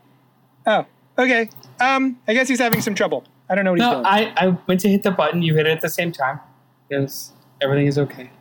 [0.67, 0.85] Oh,
[1.17, 1.49] okay.
[1.79, 3.23] Um, I guess he's having some trouble.
[3.49, 4.05] I don't know what he's No, doing.
[4.05, 5.41] I, I went to hit the button.
[5.41, 6.41] You hit it at the same time.
[6.89, 7.31] Yes,
[7.61, 8.31] everything is okay.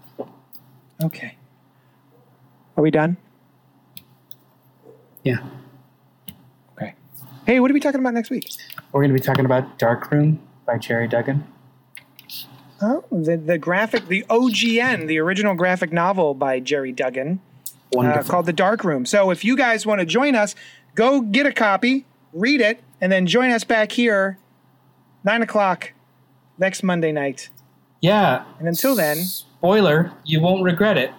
[1.05, 1.37] okay.
[2.77, 3.17] Are we done?
[5.23, 5.39] Yeah.
[6.77, 6.95] Okay.
[7.47, 8.51] Hey, what are we talking about next week?
[8.93, 11.47] We're going to be talking about Dark Room by Gerry Duggan.
[12.81, 17.41] Oh, the, the graphic, the OGN, the original graphic novel by Gerry Duggan.
[17.97, 19.05] uh, called The Dark Room.
[19.05, 20.55] So if you guys want to join us,
[20.95, 24.39] go get a copy, read it, and then join us back here,
[25.25, 25.93] nine o'clock
[26.57, 27.49] next Monday night.
[28.01, 28.45] yeah.
[28.59, 31.13] And until then- spoiler, you won't regret it.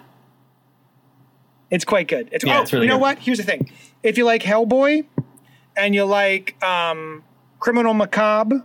[1.70, 2.28] It's quite good.
[2.32, 3.02] It's, Yeah, oh, it's really you know good.
[3.02, 3.18] what?
[3.20, 3.70] Here's the thing:
[4.02, 5.04] if you like Hellboy,
[5.76, 7.22] and you like um,
[7.60, 8.64] Criminal Macabre,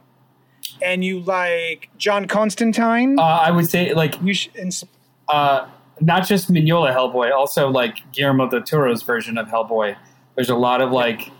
[0.82, 4.56] and you like John Constantine, Uh, I would say like you should.
[4.56, 4.84] And,
[5.28, 5.68] uh,
[6.02, 9.96] not just Mignola Hellboy, also like Guillermo del Toro's version of Hellboy.
[10.36, 11.32] There's a lot of like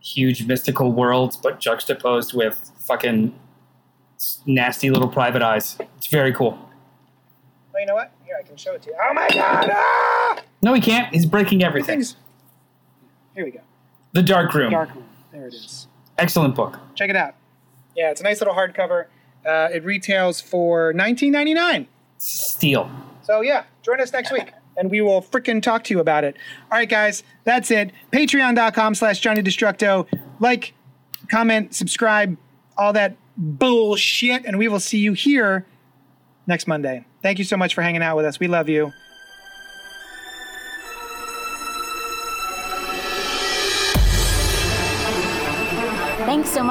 [0.00, 3.34] huge mystical worlds, but juxtaposed with fucking
[4.46, 5.78] nasty little private eyes.
[5.96, 6.58] It's very cool.
[7.74, 8.12] oh, you know what?
[8.24, 8.96] Here, I can show it to you.
[9.02, 9.70] Oh my god!
[9.72, 10.42] Ah!
[10.62, 11.12] No, he can't.
[11.14, 12.02] He's breaking everything.
[13.34, 13.60] Here we go.
[14.12, 14.70] The Dark Room.
[14.72, 15.04] Dark Room.
[15.32, 15.86] There it is.
[16.18, 16.78] Excellent book.
[16.94, 17.34] Check it out.
[17.96, 19.06] Yeah, it's a nice little hardcover.
[19.46, 21.86] Uh, it retails for nineteen ninety nine.
[22.18, 22.90] Steel.
[23.22, 26.36] So yeah, join us next week, and we will frickin' talk to you about it.
[26.70, 27.92] All right, guys, that's it.
[28.12, 30.06] Patreon.com slash Johnny Destructo.
[30.40, 30.74] Like,
[31.30, 32.36] comment, subscribe,
[32.76, 35.66] all that bullshit, and we will see you here
[36.46, 37.04] next Monday.
[37.22, 38.40] Thank you so much for hanging out with us.
[38.40, 38.92] We love you.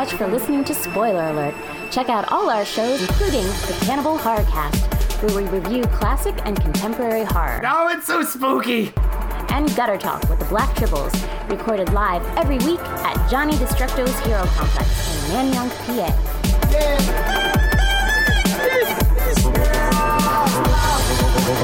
[0.07, 1.53] much for listening to Spoiler Alert.
[1.91, 4.85] Check out all our shows, including the Cannibal Horror Cast,
[5.21, 7.61] where we review classic and contemporary horror.
[7.65, 8.93] Oh, it's so spooky!
[9.49, 11.13] And Gutter Talk with the Black Tribbles,
[11.49, 15.93] recorded live every week at Johnny Destructo's Hero Complex in Nanyang, PA.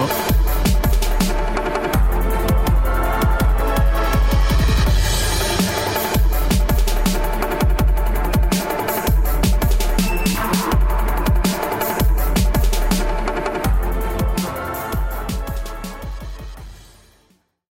[0.07, 0.22] Yeah.